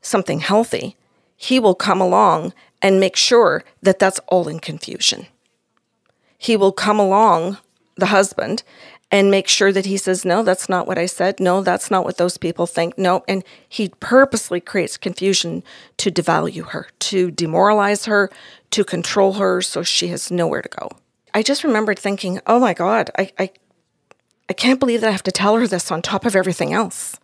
something 0.03 0.41
healthy, 0.41 0.97
he 1.37 1.61
will 1.61 1.75
come 1.75 2.01
along 2.01 2.53
and 2.83 3.01
make 3.01 3.17
sure 3.17 3.65
that 3.83 3.99
that's 3.99 4.21
all 4.29 4.49
in 4.49 4.59
confusion. 4.59 5.27
He 6.37 6.57
will 6.57 6.73
come 6.73 6.99
along, 6.99 7.59
the 7.97 8.07
husband, 8.07 8.63
and 9.15 9.31
make 9.31 9.47
sure 9.47 9.71
that 9.71 9.87
he 9.87 9.97
says, 9.97 10.25
No, 10.25 10.43
that's 10.43 10.69
not 10.69 10.89
what 10.89 10.99
I 10.99 11.07
said. 11.07 11.39
No, 11.39 11.63
that's 11.63 11.89
not 11.89 12.05
what 12.05 12.17
those 12.17 12.37
people 12.37 12.67
think. 12.67 12.99
No. 12.99 13.23
And 13.29 13.45
he 13.69 13.91
purposely 14.01 14.61
creates 14.61 14.97
confusion 14.97 15.63
to 15.99 16.11
devalue 16.11 16.71
her, 16.71 16.89
to 16.99 17.31
demoralize 17.31 18.07
her, 18.07 18.29
to 18.73 18.85
control 18.85 19.35
her 19.35 19.63
so 19.63 19.85
she 19.85 20.09
has 20.09 20.33
nowhere 20.33 20.63
to 20.63 20.69
go. 20.69 20.91
I 21.33 21.45
just 21.45 21.63
remembered 21.63 21.97
thinking, 21.97 22.41
Oh 22.49 22.59
my 22.59 22.75
God, 22.75 23.13
I, 23.17 23.31
I, 23.39 23.51
I 24.49 24.53
can't 24.53 24.81
believe 24.81 25.01
that 25.03 25.09
I 25.09 25.13
have 25.13 25.23
to 25.23 25.33
tell 25.33 25.55
her 25.55 25.69
this 25.69 25.93
on 25.93 26.03
top 26.03 26.27
of 26.27 26.35
everything 26.35 26.73
else. 26.73 27.17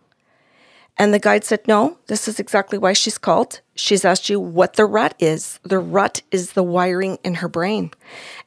And 0.97 1.13
the 1.13 1.19
guide 1.19 1.43
said, 1.43 1.67
No, 1.67 1.97
this 2.07 2.27
is 2.27 2.39
exactly 2.39 2.77
why 2.77 2.93
she's 2.93 3.17
called. 3.17 3.61
She's 3.75 4.05
asked 4.05 4.29
you 4.29 4.39
what 4.39 4.73
the 4.73 4.85
rut 4.85 5.15
is. 5.19 5.59
The 5.63 5.79
rut 5.79 6.21
is 6.31 6.53
the 6.53 6.63
wiring 6.63 7.17
in 7.23 7.35
her 7.35 7.47
brain. 7.47 7.91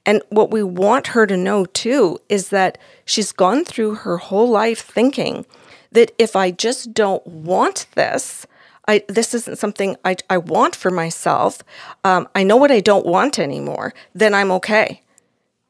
And 0.06 0.22
what 0.28 0.50
we 0.50 0.62
want 0.62 1.08
her 1.08 1.26
to 1.26 1.36
know 1.36 1.64
too 1.66 2.18
is 2.28 2.50
that 2.50 2.78
she's 3.04 3.32
gone 3.32 3.64
through 3.64 3.96
her 3.96 4.18
whole 4.18 4.48
life 4.48 4.82
thinking 4.82 5.46
that 5.92 6.12
if 6.18 6.36
I 6.36 6.50
just 6.50 6.92
don't 6.92 7.26
want 7.26 7.86
this, 7.94 8.46
I, 8.86 9.02
this 9.08 9.32
isn't 9.34 9.58
something 9.58 9.96
I, 10.04 10.16
I 10.28 10.38
want 10.38 10.76
for 10.76 10.90
myself. 10.90 11.62
Um, 12.04 12.28
I 12.34 12.42
know 12.42 12.56
what 12.56 12.70
I 12.70 12.80
don't 12.80 13.06
want 13.06 13.38
anymore, 13.38 13.94
then 14.14 14.34
I'm 14.34 14.50
okay. 14.52 15.00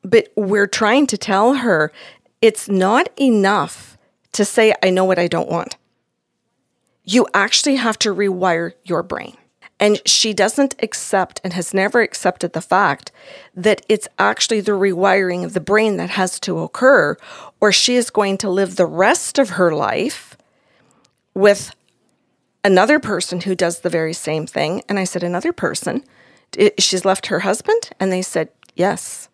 But 0.03 0.29
we're 0.37 0.67
trying 0.67 1.07
to 1.09 1.17
tell 1.17 1.55
her 1.55 1.93
it's 2.43 2.69
not 2.69 3.09
enough 3.19 3.97
to 4.33 4.45
say, 4.45 4.75
I 4.83 4.91
know 4.91 5.05
what 5.05 5.19
I 5.19 5.29
don't 5.29 5.49
want 5.49 5.77
you 7.05 7.27
actually 7.35 7.77
have 7.77 7.99
to 8.01 8.15
rewire 8.15 8.73
your 8.85 9.03
brain. 9.03 9.37
And 9.81 10.01
she 10.07 10.33
doesn't 10.33 10.77
accept 10.83 11.41
and 11.43 11.53
has 11.53 11.75
never 11.75 12.01
accepted 12.01 12.53
the 12.53 12.61
fact 12.61 13.11
that 13.55 13.85
it's 13.89 14.09
actually 14.19 14.61
the 14.61 14.73
rewiring 14.73 15.45
of 15.45 15.53
the 15.53 15.61
brain 15.61 15.97
that 15.97 16.11
has 16.11 16.39
to 16.41 16.61
occur, 16.61 17.17
or 17.61 17.73
she 17.73 17.97
is 17.97 18.09
going 18.09 18.39
to 18.39 18.51
live 18.51 18.77
the 18.77 18.87
rest 18.87 19.39
of 19.39 19.51
her 19.51 19.75
life 19.75 20.37
with 21.35 21.75
another 22.63 23.01
person 23.01 23.43
who 23.43 23.55
does 23.55 23.81
the 23.81 23.91
very 23.91 24.13
same 24.13 24.47
thing. 24.47 24.83
And 24.89 24.99
I 24.99 25.05
said, 25.05 25.23
Another 25.23 25.53
person? 25.53 26.05
She's 26.79 27.05
left 27.05 27.27
her 27.27 27.41
husband? 27.41 27.91
And 27.99 28.13
they 28.13 28.23
said, 28.23 28.51
Yes 28.77 29.29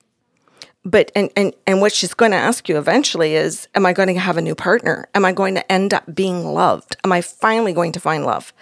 but 0.85 1.12
and, 1.14 1.31
and 1.37 1.55
and 1.66 1.81
what 1.81 1.93
she's 1.93 2.14
going 2.14 2.31
to 2.31 2.37
ask 2.37 2.69
you 2.69 2.79
eventually 2.79 3.35
is 3.35 3.69
am 3.75 3.85
i 3.85 3.93
going 3.93 4.09
to 4.09 4.19
have 4.19 4.37
a 4.37 4.43
new 4.43 4.55
partner? 4.55 5.09
Am 5.14 5.25
i 5.25 5.33
going 5.33 5.55
to 5.55 5.73
end 5.73 5.93
up 5.93 6.14
being 6.14 6.45
loved? 6.47 6.97
Am 7.05 7.12
i 7.12 7.21
finally 7.21 7.73
going 7.73 7.93
to 7.93 8.01
find 8.01 8.25
love? 8.25 8.53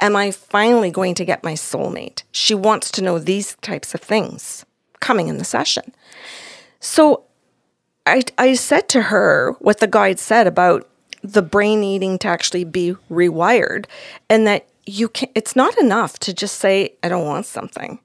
Am 0.00 0.14
i 0.14 0.30
finally 0.30 0.90
going 0.90 1.14
to 1.16 1.24
get 1.24 1.42
my 1.42 1.54
soulmate? 1.54 2.22
She 2.30 2.54
wants 2.54 2.90
to 2.92 3.02
know 3.02 3.18
these 3.18 3.56
types 3.56 3.94
of 3.94 4.00
things 4.00 4.64
coming 5.00 5.28
in 5.28 5.38
the 5.38 5.44
session. 5.44 5.92
So 6.80 7.24
i 8.06 8.22
i 8.38 8.54
said 8.54 8.88
to 8.90 9.02
her 9.02 9.56
what 9.58 9.80
the 9.80 9.86
guide 9.86 10.18
said 10.18 10.46
about 10.46 10.88
the 11.22 11.42
brain 11.42 11.80
needing 11.80 12.18
to 12.18 12.28
actually 12.28 12.64
be 12.64 12.94
rewired 13.10 13.86
and 14.28 14.46
that 14.46 14.68
you 14.86 15.08
can 15.08 15.28
it's 15.34 15.56
not 15.56 15.76
enough 15.78 16.18
to 16.18 16.34
just 16.34 16.56
say 16.58 16.92
i 17.02 17.08
don't 17.08 17.26
want 17.26 17.46
something 17.46 17.98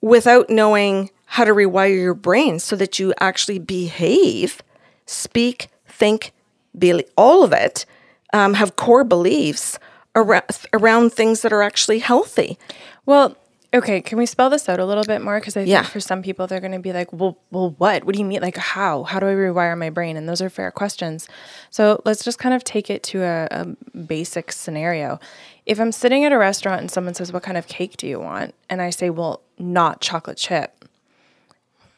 without 0.00 0.48
knowing 0.48 1.10
how 1.32 1.44
to 1.44 1.52
rewire 1.54 1.94
your 1.94 2.12
brain 2.12 2.58
so 2.58 2.76
that 2.76 2.98
you 2.98 3.14
actually 3.18 3.58
behave, 3.58 4.62
speak, 5.06 5.68
think, 5.86 6.32
be, 6.78 7.04
all 7.16 7.42
of 7.42 7.52
it, 7.54 7.86
um, 8.34 8.52
have 8.54 8.76
core 8.76 9.02
beliefs 9.04 9.78
around, 10.14 10.44
around 10.74 11.10
things 11.10 11.40
that 11.40 11.50
are 11.50 11.62
actually 11.62 12.00
healthy. 12.00 12.58
Well, 13.06 13.34
okay, 13.72 14.02
can 14.02 14.18
we 14.18 14.26
spell 14.26 14.50
this 14.50 14.68
out 14.68 14.78
a 14.78 14.84
little 14.84 15.04
bit 15.04 15.22
more? 15.22 15.40
Because 15.40 15.56
I 15.56 15.60
think 15.60 15.70
Yeah. 15.70 15.84
for 15.84 16.00
some 16.00 16.22
people 16.22 16.46
they're 16.46 16.60
going 16.60 16.72
to 16.72 16.78
be 16.78 16.92
like, 16.92 17.10
well, 17.14 17.38
well, 17.50 17.74
what? 17.78 18.04
What 18.04 18.14
do 18.14 18.18
you 18.18 18.26
mean? 18.26 18.42
Like, 18.42 18.58
how? 18.58 19.04
How 19.04 19.18
do 19.18 19.24
I 19.26 19.32
rewire 19.32 19.76
my 19.78 19.88
brain? 19.88 20.18
And 20.18 20.28
those 20.28 20.42
are 20.42 20.50
fair 20.50 20.70
questions. 20.70 21.28
So 21.70 22.02
let's 22.04 22.22
just 22.24 22.38
kind 22.38 22.54
of 22.54 22.62
take 22.62 22.90
it 22.90 23.02
to 23.04 23.22
a, 23.22 23.48
a 23.50 23.64
basic 23.96 24.52
scenario. 24.52 25.18
If 25.64 25.80
I'm 25.80 25.92
sitting 25.92 26.26
at 26.26 26.32
a 26.32 26.38
restaurant 26.38 26.82
and 26.82 26.90
someone 26.90 27.14
says, 27.14 27.32
"What 27.32 27.42
kind 27.42 27.56
of 27.56 27.66
cake 27.68 27.96
do 27.96 28.06
you 28.06 28.20
want?" 28.20 28.54
and 28.68 28.82
I 28.82 28.90
say, 28.90 29.08
"Well, 29.08 29.40
not 29.58 30.02
chocolate 30.02 30.36
chip." 30.36 30.81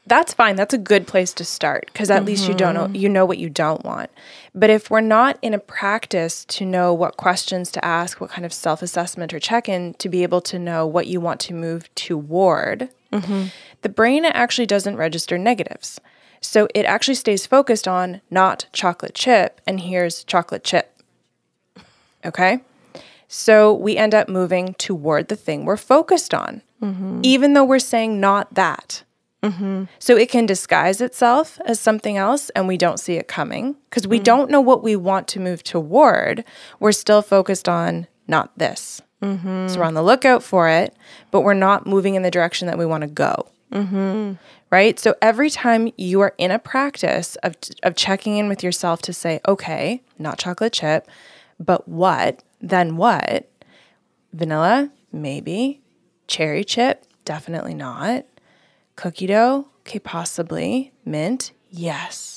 That's 0.07 0.35
fine. 0.35 0.57
That's 0.57 0.75
a 0.75 0.79
good 0.79 1.07
place 1.07 1.33
to 1.35 1.45
start 1.45 1.87
because 1.87 2.11
at 2.11 2.25
least 2.25 2.47
you 2.47 2.55
don't 2.55 2.75
know 2.75 2.85
mm-hmm. 2.85 2.95
you 2.95 3.09
know 3.09 3.25
what 3.25 3.39
you 3.39 3.49
don't 3.49 3.85
want. 3.85 4.11
But 4.55 4.71
if 4.71 4.91
we're 4.91 5.01
not 5.01 5.39
in 5.41 5.55
a 5.55 5.59
practice 5.59 6.45
to 6.47 6.67
know 6.67 6.93
what 6.93 7.17
questions 7.17 7.71
to 7.73 7.85
ask, 7.85 8.21
what 8.21 8.31
kind 8.31 8.45
of 8.45 8.53
self-assessment 8.53 9.33
or 9.33 9.39
check-in 9.39 9.95
to 9.95 10.09
be 10.09 10.23
able 10.23 10.41
to 10.43 10.59
know 10.59 10.87
what 10.87 11.07
you 11.07 11.21
want 11.21 11.41
to 11.41 11.55
move 11.55 11.93
toward, 11.95 12.91
mm-hmm. 13.13 13.47
the 13.83 13.89
brain 13.89 14.25
actually 14.25 14.67
doesn't 14.67 14.97
register 14.97 15.39
negatives. 15.39 16.01
So 16.41 16.69
it 16.75 16.85
actually 16.85 17.15
stays 17.15 17.47
focused 17.47 17.89
on 17.89 18.21
not 18.31 18.67
chocolate 18.73 19.15
chip 19.15 19.63
and 19.67 19.81
here's 19.81 20.25
chocolate 20.25 20.65
chip. 20.65 21.01
Okay? 22.25 22.61
So 23.29 23.73
we 23.73 23.97
end 23.97 24.15
up 24.15 24.29
moving 24.29 24.75
toward 24.75 25.29
the 25.29 25.37
thing 25.37 25.65
we're 25.65 25.79
focused 25.79 26.35
on, 26.35 26.63
mm-hmm. 26.83 27.21
even 27.23 27.55
though 27.55 27.65
we're 27.65 27.79
saying 27.79 28.21
not 28.21 28.53
that. 28.55 29.03
Mm-hmm. 29.45 29.85
So 29.99 30.17
it 30.17 30.31
can 30.31 30.47
disguise 30.47 31.01
itself 31.01 31.61
as 31.67 31.79
something 31.79 32.17
else 32.17 32.51
and 32.51 32.67
we 32.67 32.79
don't 32.79 32.99
see 32.99 33.15
it 33.15 33.29
coming 33.29 33.77
because 33.91 34.09
we 34.09 34.19
mm. 34.19 34.25
don't 34.25 34.51
know 34.51 34.61
what 34.61 34.83
we 34.83 34.97
want 34.97 35.29
to 35.29 35.41
move 35.41 35.63
toward. 35.63 36.45
We're 36.81 36.93
still 36.93 37.21
focused 37.21 37.69
on 37.69 38.07
not 38.27 38.57
this. 38.59 39.03
Mm-hmm. 39.23 39.69
So 39.69 39.79
we're 39.79 39.85
on 39.85 39.95
the 39.95 40.03
lookout 40.03 40.43
for 40.43 40.69
it, 40.69 40.95
but 41.31 41.43
we're 41.43 41.55
not 41.55 41.87
moving 41.87 42.15
in 42.15 42.23
the 42.23 42.31
direction 42.31 42.67
that 42.69 42.79
we 42.79 42.87
want 42.87 43.03
to 43.03 43.09
go. 43.09 43.49
Mm-hmm. 43.71 44.35
Right? 44.71 44.99
So 44.99 45.15
every 45.21 45.51
time 45.51 45.93
you 45.97 46.21
are 46.21 46.35
in 46.39 46.51
a 46.51 46.59
practice 46.59 47.37
of, 47.37 47.55
of 47.83 47.97
checking 47.97 48.39
in 48.39 48.49
with 48.49 48.63
yourself 48.63 49.03
to 49.03 49.13
say, 49.13 49.41
okay, 49.47 50.03
not 50.19 50.39
chocolate 50.39 50.73
chip, 50.73 51.07
but 51.61 51.87
what? 51.87 52.43
Then 52.61 52.97
what? 52.97 53.49
Vanilla? 54.33 54.91
Maybe. 55.13 55.81
Cherry 56.27 56.65
chip? 56.65 57.05
Definitely 57.25 57.75
not. 57.75 58.27
Cookie 58.97 59.27
dough? 59.27 59.69
Okay, 59.81 59.99
possibly. 59.99 60.93
Mint? 61.05 61.53
Yes. 61.71 62.35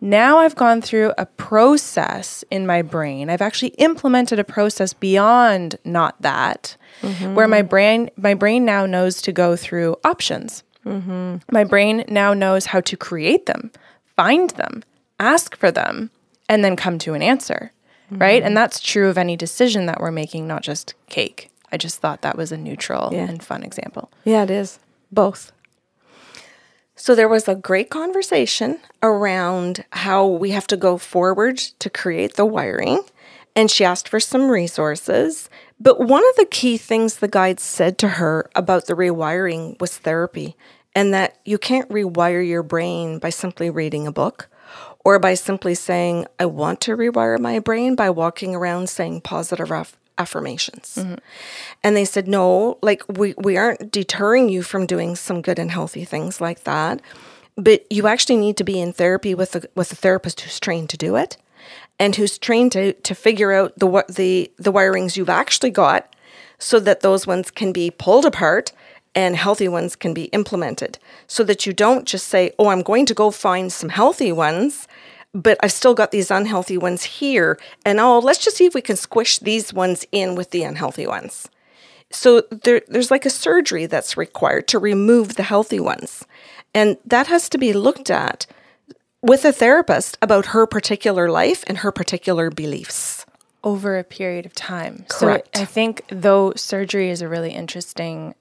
Now 0.00 0.38
I've 0.38 0.56
gone 0.56 0.80
through 0.80 1.12
a 1.18 1.26
process 1.26 2.42
in 2.50 2.66
my 2.66 2.80
brain. 2.80 3.28
I've 3.28 3.42
actually 3.42 3.68
implemented 3.76 4.38
a 4.38 4.44
process 4.44 4.94
beyond 4.94 5.76
not 5.84 6.20
that, 6.22 6.76
mm-hmm. 7.02 7.34
where 7.34 7.48
my 7.48 7.60
brain 7.60 8.10
my 8.16 8.32
brain 8.32 8.64
now 8.64 8.86
knows 8.86 9.20
to 9.22 9.32
go 9.32 9.56
through 9.56 9.96
options. 10.04 10.64
Mm-hmm. 10.86 11.36
My 11.52 11.64
brain 11.64 12.04
now 12.08 12.32
knows 12.32 12.66
how 12.66 12.80
to 12.80 12.96
create 12.96 13.44
them, 13.44 13.70
find 14.16 14.48
them, 14.50 14.82
ask 15.18 15.54
for 15.54 15.70
them, 15.70 16.10
and 16.48 16.64
then 16.64 16.76
come 16.76 16.98
to 17.00 17.12
an 17.12 17.20
answer. 17.22 17.70
Mm-hmm. 18.06 18.22
Right? 18.22 18.42
And 18.42 18.56
that's 18.56 18.80
true 18.80 19.08
of 19.08 19.18
any 19.18 19.36
decision 19.36 19.84
that 19.86 20.00
we're 20.00 20.10
making, 20.10 20.46
not 20.46 20.62
just 20.62 20.94
cake. 21.10 21.50
I 21.70 21.76
just 21.76 21.98
thought 22.00 22.22
that 22.22 22.38
was 22.38 22.50
a 22.52 22.56
neutral 22.56 23.10
Yeah. 23.12 23.28
and 23.28 23.42
fun 23.42 23.62
example. 23.62 24.10
Yeah, 24.24 24.44
it 24.44 24.50
is. 24.50 24.78
Both. 25.10 25.52
So 26.94 27.14
there 27.14 27.28
was 27.28 27.48
a 27.48 27.54
great 27.54 27.88
conversation 27.88 28.78
around 29.02 29.84
how 29.92 30.26
we 30.26 30.50
have 30.50 30.66
to 30.66 30.76
go 30.76 30.98
forward 30.98 31.56
to 31.56 31.88
create 31.88 32.34
the 32.34 32.44
wiring. 32.44 33.02
And 33.56 33.70
she 33.70 33.84
asked 33.84 34.08
for 34.08 34.20
some 34.20 34.50
resources. 34.50 35.48
But 35.80 35.98
one 35.98 36.22
of 36.28 36.36
the 36.36 36.44
key 36.44 36.76
things 36.76 37.16
the 37.16 37.28
guide 37.28 37.58
said 37.58 37.96
to 37.98 38.08
her 38.08 38.50
about 38.54 38.86
the 38.86 38.94
rewiring 38.94 39.80
was 39.80 39.96
therapy, 39.96 40.56
and 40.94 41.14
that 41.14 41.38
you 41.44 41.56
can't 41.56 41.88
rewire 41.88 42.46
your 42.46 42.62
brain 42.62 43.18
by 43.18 43.30
simply 43.30 43.70
reading 43.70 44.06
a 44.06 44.12
book 44.12 44.48
or 45.04 45.18
by 45.18 45.34
simply 45.34 45.74
saying, 45.74 46.26
I 46.38 46.46
want 46.46 46.80
to 46.82 46.96
rewire 46.96 47.38
my 47.38 47.58
brain 47.58 47.94
by 47.94 48.10
walking 48.10 48.54
around 48.54 48.90
saying 48.90 49.22
positive 49.22 49.70
aff- 49.70 49.96
affirmations. 50.20 50.96
Mm-hmm. 50.98 51.14
And 51.82 51.96
they 51.96 52.04
said, 52.04 52.28
no, 52.28 52.78
like 52.82 53.02
we, 53.08 53.34
we 53.38 53.56
aren't 53.56 53.90
deterring 53.90 54.48
you 54.48 54.62
from 54.62 54.86
doing 54.86 55.16
some 55.16 55.40
good 55.40 55.58
and 55.58 55.70
healthy 55.70 56.04
things 56.04 56.40
like 56.40 56.64
that. 56.64 57.00
But 57.56 57.90
you 57.90 58.06
actually 58.06 58.36
need 58.36 58.56
to 58.58 58.64
be 58.64 58.80
in 58.80 58.92
therapy 58.92 59.34
with 59.34 59.56
a, 59.56 59.62
with 59.74 59.92
a 59.92 59.96
therapist 59.96 60.42
who's 60.42 60.60
trained 60.60 60.90
to 60.90 60.96
do 60.96 61.16
it 61.16 61.36
and 61.98 62.16
who's 62.16 62.38
trained 62.38 62.72
to, 62.72 62.92
to 62.92 63.14
figure 63.14 63.52
out 63.52 63.78
the, 63.78 63.86
what 63.86 64.08
the, 64.08 64.50
the 64.56 64.72
wirings 64.72 65.16
you've 65.16 65.28
actually 65.28 65.70
got 65.70 66.14
so 66.58 66.78
that 66.80 67.00
those 67.00 67.26
ones 67.26 67.50
can 67.50 67.72
be 67.72 67.90
pulled 67.90 68.26
apart 68.26 68.72
and 69.14 69.36
healthy 69.36 69.68
ones 69.68 69.96
can 69.96 70.14
be 70.14 70.24
implemented 70.26 70.98
so 71.26 71.42
that 71.44 71.66
you 71.66 71.72
don't 71.72 72.06
just 72.06 72.28
say, 72.28 72.52
oh, 72.58 72.68
I'm 72.68 72.82
going 72.82 73.06
to 73.06 73.14
go 73.14 73.30
find 73.30 73.72
some 73.72 73.88
healthy 73.88 74.32
ones, 74.32 74.86
but 75.32 75.58
I've 75.62 75.72
still 75.72 75.94
got 75.94 76.10
these 76.10 76.30
unhealthy 76.30 76.76
ones 76.76 77.04
here. 77.04 77.58
And 77.84 78.00
oh, 78.00 78.18
let's 78.18 78.44
just 78.44 78.56
see 78.56 78.66
if 78.66 78.74
we 78.74 78.80
can 78.80 78.96
squish 78.96 79.38
these 79.38 79.72
ones 79.72 80.04
in 80.12 80.34
with 80.34 80.50
the 80.50 80.64
unhealthy 80.64 81.06
ones. 81.06 81.48
So 82.10 82.42
there, 82.50 82.82
there's 82.88 83.10
like 83.10 83.24
a 83.24 83.30
surgery 83.30 83.86
that's 83.86 84.16
required 84.16 84.66
to 84.68 84.78
remove 84.78 85.36
the 85.36 85.44
healthy 85.44 85.78
ones. 85.78 86.24
And 86.74 86.96
that 87.04 87.28
has 87.28 87.48
to 87.50 87.58
be 87.58 87.72
looked 87.72 88.10
at 88.10 88.46
with 89.22 89.44
a 89.44 89.52
therapist 89.52 90.18
about 90.20 90.46
her 90.46 90.66
particular 90.66 91.30
life 91.30 91.62
and 91.66 91.78
her 91.78 91.92
particular 91.92 92.50
beliefs. 92.50 93.24
over 93.62 93.98
a 93.98 94.04
period 94.04 94.46
of 94.46 94.54
time. 94.54 95.04
Correct. 95.08 95.56
So 95.56 95.62
I 95.62 95.66
think 95.66 96.02
though 96.08 96.52
surgery 96.56 97.10
is 97.10 97.20
a 97.22 97.28
really 97.28 97.52
interesting 97.52 98.34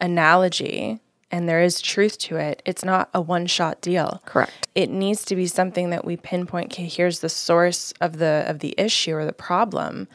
analogy 0.00 0.98
and 1.30 1.48
there 1.48 1.62
is 1.62 1.80
truth 1.80 2.18
to 2.18 2.36
it, 2.36 2.62
it's 2.64 2.84
not 2.84 3.08
a 3.14 3.20
one 3.20 3.46
shot 3.46 3.80
deal. 3.80 4.22
Correct. 4.26 4.68
It 4.74 4.90
needs 4.90 5.24
to 5.26 5.36
be 5.36 5.46
something 5.46 5.90
that 5.90 6.04
we 6.04 6.16
pinpoint, 6.16 6.72
okay, 6.72 6.86
here's 6.86 7.20
the 7.20 7.28
source 7.28 7.92
of 8.00 8.18
the 8.18 8.44
of 8.46 8.60
the 8.60 8.74
issue 8.78 9.14
or 9.14 9.24
the 9.24 9.32
problem. 9.32 10.08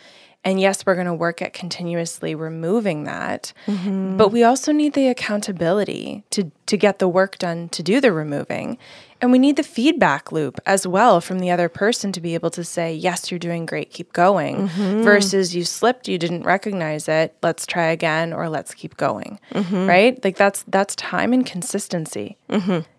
And 0.46 0.62
yes, 0.62 0.86
we're 0.86 0.94
going 0.94 1.08
to 1.08 1.14
work 1.14 1.42
at 1.42 1.54
continuously 1.54 2.36
removing 2.36 3.04
that. 3.06 3.52
Mm-hmm. 3.66 4.16
But 4.16 4.30
we 4.32 4.44
also 4.44 4.72
need 4.72 4.94
the 4.94 5.08
accountability 5.08 6.24
to 6.30 6.52
to 6.68 6.78
get 6.78 7.00
the 7.00 7.08
work 7.08 7.38
done 7.38 7.70
to 7.70 7.84
do 7.84 8.00
the 8.00 8.12
removing. 8.12 8.78
And 9.22 9.32
we 9.32 9.40
need 9.40 9.56
the 9.56 9.64
feedback 9.64 10.32
loop 10.32 10.60
as 10.66 10.86
well 10.86 11.22
from 11.22 11.40
the 11.40 11.50
other 11.50 11.70
person 11.70 12.12
to 12.12 12.22
be 12.22 12.34
able 12.34 12.50
to 12.52 12.64
say, 12.64 12.94
yes, 12.94 13.32
you're 13.32 13.40
doing 13.40 13.66
great, 13.66 13.90
keep 13.92 14.14
going, 14.14 14.68
mm-hmm. 14.68 15.04
versus 15.04 15.56
you 15.56 15.64
slipped, 15.64 16.08
you 16.08 16.18
didn't 16.18 16.44
recognize 16.44 17.08
it, 17.08 17.36
let's 17.42 17.66
try 17.66 17.86
again 17.86 18.34
or 18.34 18.50
let's 18.50 18.74
keep 18.74 18.98
going. 18.98 19.40
Mm-hmm. 19.54 19.88
Right? 19.88 20.24
Like 20.24 20.38
that's 20.38 20.64
that's 20.68 20.96
time 20.96 21.34
and 21.34 21.46
consistency. 21.46 22.38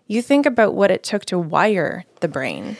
You 0.07 0.21
think 0.21 0.45
about 0.45 0.73
what 0.73 0.91
it 0.91 1.03
took 1.03 1.25
to 1.25 1.37
wire 1.37 2.05
the 2.21 2.27
brain. 2.27 2.77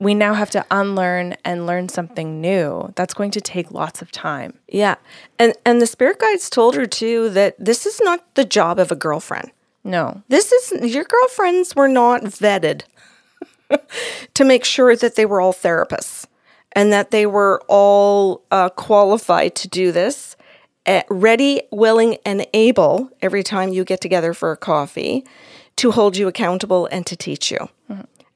We 0.00 0.14
now 0.14 0.34
have 0.34 0.50
to 0.50 0.64
unlearn 0.70 1.36
and 1.44 1.66
learn 1.66 1.88
something 1.88 2.40
new. 2.40 2.92
That's 2.96 3.14
going 3.14 3.30
to 3.32 3.40
take 3.40 3.70
lots 3.70 4.02
of 4.02 4.10
time. 4.10 4.54
Yeah. 4.66 4.96
And 5.38 5.54
and 5.64 5.80
the 5.80 5.86
spirit 5.86 6.18
guides 6.18 6.50
told 6.50 6.74
her 6.74 6.86
too 6.86 7.28
that 7.30 7.54
this 7.58 7.86
is 7.86 8.00
not 8.02 8.34
the 8.34 8.44
job 8.44 8.78
of 8.78 8.90
a 8.90 8.96
girlfriend. 8.96 9.52
No. 9.84 10.22
This 10.28 10.52
is 10.52 10.92
your 10.94 11.04
girlfriends 11.04 11.76
were 11.76 11.88
not 11.88 12.22
vetted 12.22 12.82
to 14.34 14.44
make 14.44 14.64
sure 14.64 14.96
that 14.96 15.16
they 15.16 15.26
were 15.26 15.40
all 15.40 15.52
therapists 15.52 16.26
and 16.72 16.92
that 16.92 17.10
they 17.10 17.26
were 17.26 17.62
all 17.68 18.42
uh, 18.50 18.68
qualified 18.70 19.54
to 19.56 19.68
do 19.68 19.92
this, 19.92 20.36
uh, 20.86 21.02
ready, 21.08 21.62
willing, 21.70 22.16
and 22.24 22.46
able 22.54 23.10
every 23.20 23.42
time 23.42 23.70
you 23.70 23.84
get 23.84 24.00
together 24.00 24.32
for 24.34 24.52
a 24.52 24.56
coffee 24.56 25.26
to 25.76 25.90
hold 25.90 26.16
you 26.16 26.28
accountable 26.28 26.86
and 26.86 27.06
to 27.06 27.16
teach 27.16 27.50
you. 27.50 27.68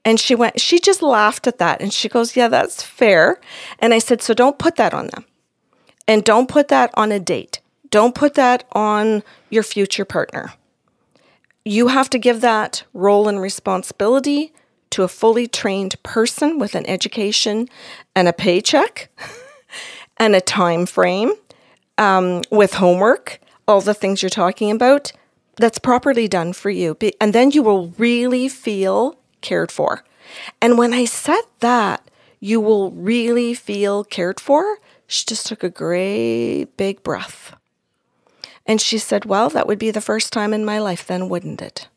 And 0.05 0.19
she 0.19 0.35
went, 0.35 0.61
she 0.61 0.79
just 0.79 1.01
laughed 1.01 1.47
at 1.47 1.57
that 1.57 1.81
and 1.81 1.91
she 1.91 2.07
goes, 2.07 2.35
Yeah, 2.37 2.47
that's 2.47 2.81
fair. 2.81 3.41
And 3.79 3.93
I 3.93 3.99
said, 3.99 4.21
So 4.21 4.33
don't 4.33 4.57
put 4.57 4.77
that 4.77 4.93
on 4.93 5.07
them. 5.07 5.25
And 6.07 6.23
don't 6.23 6.47
put 6.47 6.69
that 6.69 6.91
on 6.93 7.11
a 7.11 7.19
date. 7.19 7.59
Don't 7.89 8.15
put 8.15 8.35
that 8.35 8.63
on 8.73 9.23
your 9.49 9.63
future 9.63 10.05
partner 10.05 10.53
you 11.65 11.87
have 11.87 12.09
to 12.11 12.19
give 12.19 12.41
that 12.41 12.83
role 12.93 13.27
and 13.27 13.41
responsibility 13.41 14.53
to 14.91 15.01
a 15.01 15.07
fully 15.07 15.47
trained 15.47 16.01
person 16.03 16.59
with 16.59 16.75
an 16.75 16.87
education 16.87 17.67
and 18.15 18.27
a 18.27 18.33
paycheck 18.33 19.09
and 20.17 20.35
a 20.35 20.41
time 20.41 20.85
frame 20.85 21.33
um, 21.97 22.41
with 22.51 22.75
homework 22.75 23.39
all 23.67 23.81
the 23.81 23.95
things 23.95 24.21
you're 24.21 24.29
talking 24.29 24.69
about 24.69 25.11
that's 25.57 25.79
properly 25.79 26.27
done 26.27 26.53
for 26.53 26.69
you 26.69 26.95
and 27.19 27.33
then 27.33 27.49
you 27.49 27.63
will 27.63 27.87
really 27.97 28.47
feel 28.47 29.17
cared 29.49 29.71
for 29.71 30.03
and 30.61 30.77
when 30.77 30.93
i 30.93 31.05
said 31.05 31.45
that 31.59 31.99
you 32.39 32.59
will 32.59 32.91
really 32.91 33.53
feel 33.53 34.03
cared 34.03 34.39
for 34.39 34.63
she 35.07 35.25
just 35.25 35.45
took 35.47 35.63
a 35.63 35.69
great 35.69 36.65
big 36.77 37.03
breath 37.03 37.55
and 38.65 38.81
she 38.81 38.97
said, 38.97 39.25
Well, 39.25 39.49
that 39.49 39.67
would 39.67 39.79
be 39.79 39.91
the 39.91 40.01
first 40.01 40.33
time 40.33 40.53
in 40.53 40.65
my 40.65 40.79
life, 40.79 41.05
then, 41.05 41.29
wouldn't 41.29 41.61
it? 41.61 41.87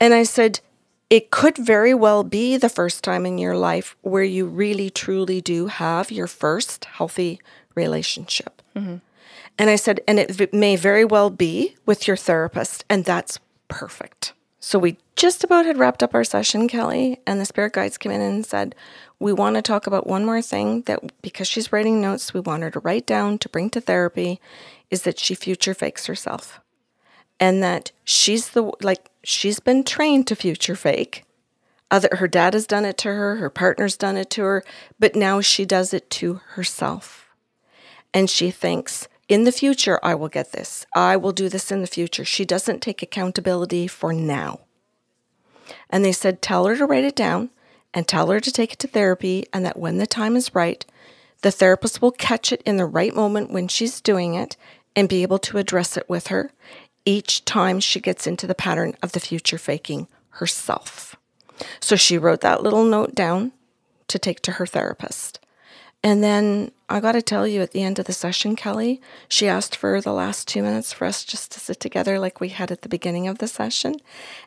And 0.00 0.12
I 0.12 0.24
said, 0.24 0.60
It 1.08 1.30
could 1.30 1.56
very 1.56 1.94
well 1.94 2.24
be 2.24 2.56
the 2.56 2.68
first 2.68 3.04
time 3.04 3.24
in 3.24 3.38
your 3.38 3.56
life 3.56 3.96
where 4.02 4.24
you 4.24 4.46
really, 4.46 4.90
truly 4.90 5.40
do 5.40 5.68
have 5.68 6.10
your 6.10 6.26
first 6.26 6.84
healthy 6.86 7.40
relationship. 7.74 8.62
Mm-hmm. 8.74 8.96
And 9.58 9.70
I 9.70 9.76
said, 9.76 10.00
And 10.08 10.18
it 10.18 10.52
may 10.52 10.76
very 10.76 11.04
well 11.04 11.30
be 11.30 11.76
with 11.86 12.08
your 12.08 12.16
therapist, 12.16 12.84
and 12.90 13.04
that's 13.04 13.38
perfect. 13.68 14.32
So 14.60 14.78
we 14.78 14.98
just 15.16 15.42
about 15.42 15.64
had 15.64 15.78
wrapped 15.78 16.02
up 16.02 16.14
our 16.14 16.22
session, 16.22 16.68
Kelly, 16.68 17.18
and 17.26 17.40
the 17.40 17.46
spirit 17.46 17.72
guides 17.72 17.96
came 17.96 18.12
in 18.12 18.20
and 18.20 18.44
said, 18.44 18.74
We 19.18 19.32
want 19.32 19.56
to 19.56 19.62
talk 19.62 19.86
about 19.86 20.06
one 20.06 20.26
more 20.26 20.42
thing 20.42 20.82
that 20.82 21.22
because 21.22 21.48
she's 21.48 21.72
writing 21.72 22.00
notes, 22.00 22.34
we 22.34 22.40
want 22.40 22.62
her 22.62 22.70
to 22.70 22.80
write 22.80 23.06
down 23.06 23.38
to 23.38 23.48
bring 23.48 23.70
to 23.70 23.80
therapy 23.80 24.38
is 24.90 25.02
that 25.02 25.18
she 25.18 25.34
future 25.34 25.72
fakes 25.72 26.06
herself. 26.06 26.60
And 27.38 27.62
that 27.62 27.90
she's 28.04 28.50
the 28.50 28.70
like 28.82 29.10
she's 29.24 29.60
been 29.60 29.82
trained 29.82 30.26
to 30.26 30.36
future 30.36 30.76
fake. 30.76 31.24
Uh, 31.90 31.96
Other 31.96 32.08
her 32.12 32.28
dad 32.28 32.52
has 32.52 32.66
done 32.66 32.84
it 32.84 32.98
to 32.98 33.08
her, 33.08 33.36
her 33.36 33.50
partner's 33.50 33.96
done 33.96 34.18
it 34.18 34.28
to 34.30 34.42
her, 34.42 34.64
but 34.98 35.16
now 35.16 35.40
she 35.40 35.64
does 35.64 35.94
it 35.94 36.10
to 36.10 36.34
herself. 36.50 37.30
And 38.12 38.28
she 38.28 38.50
thinks, 38.50 39.08
in 39.30 39.44
the 39.44 39.52
future, 39.52 40.00
I 40.02 40.16
will 40.16 40.28
get 40.28 40.50
this. 40.50 40.84
I 40.94 41.16
will 41.16 41.32
do 41.32 41.48
this 41.48 41.70
in 41.70 41.82
the 41.82 41.86
future. 41.86 42.24
She 42.24 42.44
doesn't 42.44 42.82
take 42.82 43.00
accountability 43.00 43.86
for 43.86 44.12
now. 44.12 44.60
And 45.88 46.04
they 46.04 46.10
said, 46.10 46.42
tell 46.42 46.66
her 46.66 46.76
to 46.76 46.84
write 46.84 47.04
it 47.04 47.14
down 47.14 47.50
and 47.94 48.08
tell 48.08 48.28
her 48.30 48.40
to 48.40 48.50
take 48.50 48.72
it 48.72 48.80
to 48.80 48.88
therapy, 48.88 49.44
and 49.52 49.64
that 49.64 49.78
when 49.78 49.98
the 49.98 50.06
time 50.06 50.34
is 50.34 50.54
right, 50.54 50.84
the 51.42 51.52
therapist 51.52 52.02
will 52.02 52.10
catch 52.10 52.52
it 52.52 52.60
in 52.62 52.76
the 52.76 52.84
right 52.84 53.14
moment 53.14 53.52
when 53.52 53.68
she's 53.68 54.00
doing 54.00 54.34
it 54.34 54.56
and 54.96 55.08
be 55.08 55.22
able 55.22 55.38
to 55.38 55.58
address 55.58 55.96
it 55.96 56.08
with 56.08 56.26
her, 56.26 56.50
each 57.04 57.44
time 57.44 57.78
she 57.80 58.00
gets 58.00 58.26
into 58.26 58.46
the 58.46 58.54
pattern 58.54 58.94
of 59.02 59.12
the 59.12 59.20
future 59.20 59.58
faking 59.58 60.08
herself. 60.30 61.16
So 61.80 61.94
she 61.94 62.18
wrote 62.18 62.40
that 62.40 62.62
little 62.62 62.84
note 62.84 63.14
down 63.14 63.52
to 64.08 64.18
take 64.18 64.40
to 64.42 64.52
her 64.52 64.66
therapist. 64.66 65.38
And 66.02 66.24
then 66.24 66.70
I 66.88 66.98
got 66.98 67.12
to 67.12 67.20
tell 67.20 67.46
you, 67.46 67.60
at 67.60 67.72
the 67.72 67.82
end 67.82 67.98
of 67.98 68.06
the 68.06 68.14
session, 68.14 68.56
Kelly, 68.56 69.02
she 69.28 69.46
asked 69.46 69.76
for 69.76 70.00
the 70.00 70.14
last 70.14 70.48
two 70.48 70.62
minutes 70.62 70.94
for 70.94 71.04
us 71.04 71.24
just 71.24 71.52
to 71.52 71.60
sit 71.60 71.78
together 71.78 72.18
like 72.18 72.40
we 72.40 72.48
had 72.48 72.72
at 72.72 72.80
the 72.80 72.88
beginning 72.88 73.28
of 73.28 73.36
the 73.36 73.46
session. 73.46 73.96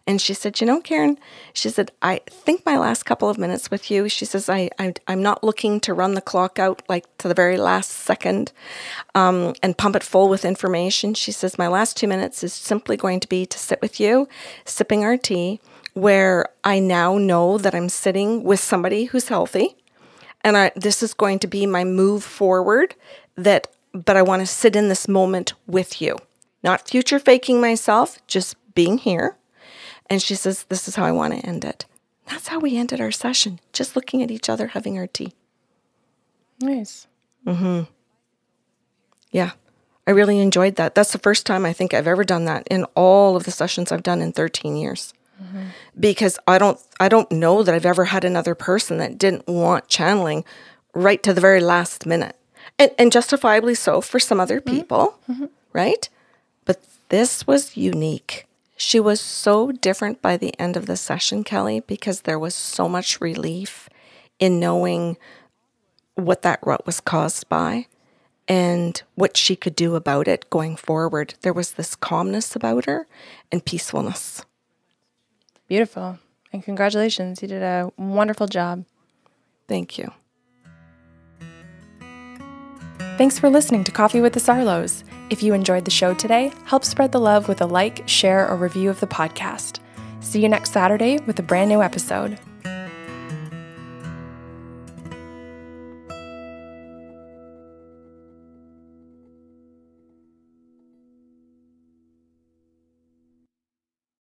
And 0.08 0.20
she 0.20 0.34
said, 0.34 0.60
You 0.60 0.66
know, 0.66 0.82
Karen, 0.82 1.20
she 1.54 1.70
said, 1.70 1.91
I 2.01 2.22
think 2.28 2.66
my 2.66 2.76
last 2.78 3.04
couple 3.04 3.30
of 3.30 3.38
minutes 3.38 3.70
with 3.70 3.91
you, 3.91 4.10
she 4.10 4.26
says, 4.26 4.49
I, 4.49 4.72
I, 4.80 4.95
am 5.08 5.22
not 5.22 5.43
looking 5.43 5.80
to 5.82 5.93
run 5.93 6.16
the 6.16 6.22
clock 6.22 6.58
out 6.58 6.82
like 6.89 7.06
to 7.20 7.28
the 7.28 7.36
very 7.36 7.58
last 7.58 7.91
second 7.91 8.51
um, 9.14 9.54
and 9.62 9.78
pump 9.78 9.95
it 9.95 10.04
full 10.04 10.30
with 10.30 10.45
information. 10.45 11.14
She 11.14 11.32
says, 11.32 11.60
My 11.60 11.68
last 11.68 11.95
two 11.95 12.08
minutes 12.08 12.43
is 12.43 12.54
simply 12.54 12.97
going 12.97 13.20
to 13.20 13.30
be 13.30 13.45
to 13.45 13.60
sit 13.60 13.80
with 13.80 13.99
you, 13.99 14.28
sipping 14.66 15.04
our 15.04 15.18
tea, 15.18 15.60
where 15.93 16.49
I 16.64 16.80
now 16.80 17.20
know 17.20 17.60
that 17.60 17.76
I'm 17.76 17.89
sitting 17.89 18.43
with 18.43 18.60
somebody 18.60 19.06
who's 19.06 19.28
healthy 19.28 19.76
and 20.44 20.58
I, 20.58 20.72
this 20.76 21.02
is 21.02 21.14
going 21.14 21.39
to 21.39 21.48
be 21.48 21.66
my 21.66 21.84
move 21.84 22.24
forward 22.24 22.96
that 23.36 23.68
but 23.94 24.18
i 24.18 24.22
want 24.22 24.41
to 24.41 24.46
sit 24.48 24.76
in 24.76 24.89
this 24.89 25.08
moment 25.08 25.54
with 25.68 26.02
you. 26.02 26.18
Not 26.64 26.88
future 26.88 27.20
faking 27.20 27.62
myself 27.62 28.20
just 28.28 28.56
being 28.74 28.98
here. 28.98 29.38
And 30.10 30.22
she 30.22 30.36
says 30.36 30.64
this 30.66 30.88
is 30.88 30.96
how 30.96 31.06
i 31.06 31.12
want 31.12 31.34
to 31.34 31.46
end 31.46 31.64
it. 31.64 31.86
That's 32.26 32.48
how 32.48 32.60
we 32.60 32.78
ended 32.78 33.02
our 33.02 33.12
session 33.12 33.60
just 33.72 33.96
looking 33.96 34.24
at 34.24 34.32
each 34.32 34.50
other 34.50 34.68
having 34.68 34.98
our 34.98 35.08
tea. 35.08 35.34
Nice. 36.62 37.08
Mm-hmm. 37.46 37.84
Yeah. 39.32 39.52
I 40.08 40.12
really 40.12 40.39
enjoyed 40.39 40.76
that. 40.76 40.96
That's 40.96 41.12
the 41.12 41.20
first 41.20 41.46
time 41.46 41.66
i 41.66 41.74
think 41.74 41.94
i've 41.94 42.08
ever 42.08 42.24
done 42.24 42.46
that 42.46 42.68
in 42.70 42.86
all 42.96 43.36
of 43.36 43.44
the 43.44 43.52
sessions 43.52 43.91
i've 43.91 44.04
done 44.04 44.22
in 44.22 44.32
13 44.32 44.76
years 44.76 45.14
mm-hmm. 45.42 45.68
because 46.00 46.40
I 46.48 46.58
don't 46.58 46.80
I 47.00 47.10
don't 47.10 47.32
know 47.32 47.64
that 47.64 47.74
I've 47.74 47.86
ever 47.86 48.06
had 48.06 48.24
another 48.24 48.56
person 48.56 48.98
that 48.98 49.18
didn't 49.18 49.48
want 49.48 49.88
channeling 49.88 50.44
right 50.94 51.22
to 51.24 51.34
the 51.34 51.42
very 51.42 51.62
last 51.62 52.06
minute. 52.06 52.36
And 52.80 52.92
and 52.98 53.12
justifiably 53.12 53.76
so 53.76 54.02
for 54.02 54.20
some 54.20 54.40
other 54.40 54.60
mm-hmm. 54.60 54.76
people, 54.76 55.20
mm-hmm. 55.30 55.46
right? 55.72 56.10
But 56.66 56.84
this 57.10 57.46
was 57.46 57.78
unique. 57.78 58.48
She 58.76 59.00
was 59.00 59.22
so 59.22 59.72
different 59.72 60.22
by 60.22 60.36
the 60.36 60.58
end 60.60 60.76
of 60.76 60.88
the 60.88 60.98
session, 60.98 61.44
Kelly, 61.44 61.80
because 61.82 62.22
there 62.22 62.40
was 62.40 62.56
so 62.56 62.90
much 62.90 63.22
relief 63.22 63.88
in 64.40 64.60
knowing 64.60 65.18
what 66.16 66.42
that 66.42 66.60
rut 66.64 66.86
was 66.86 67.00
caused 67.00 67.48
by 67.50 67.88
and 68.48 69.02
what 69.16 69.38
she 69.38 69.56
could 69.56 69.76
do 69.76 69.96
about 69.96 70.28
it 70.28 70.50
going 70.50 70.76
forward. 70.76 71.36
There 71.42 71.54
was 71.54 71.74
this 71.74 71.96
calmness 71.96 72.56
about 72.56 72.86
her 72.86 73.08
and 73.52 73.64
peacefulness. 73.64 74.44
Beautiful. 75.68 76.20
And 76.51 76.64
congratulations. 76.64 77.41
You 77.41 77.47
did 77.47 77.64
a 77.64 77.91
wonderful 77.97 78.47
job. 78.47 78.86
Thank 79.68 79.97
you. 79.97 80.11
Thanks 83.18 83.38
for 83.39 83.49
listening 83.49 83.84
to 83.84 83.91
Coffee 83.91 84.22
with 84.22 84.34
the 84.34 84.39
Sarlos. 84.39 85.03
If 85.30 85.43
you 85.43 85.53
enjoyed 85.53 85.86
the 85.86 85.91
show 85.91 86.14
today, 86.14 86.51
help 86.66 86.84
spread 86.84 87.11
the 87.11 87.20
love 87.20 87.47
with 87.47 87.61
a 87.61 87.66
like, 87.66 88.07
share, 88.07 88.47
or 88.47 88.55
review 88.55 88.89
of 88.89 88.99
the 88.99 89.07
podcast. 89.07 89.80
See 90.20 90.41
you 90.41 90.49
next 90.49 90.72
Saturday 90.74 91.20
with 91.20 91.38
a 91.39 91.43
brand 91.43 91.70
new 91.70 91.82
episode. 91.82 92.39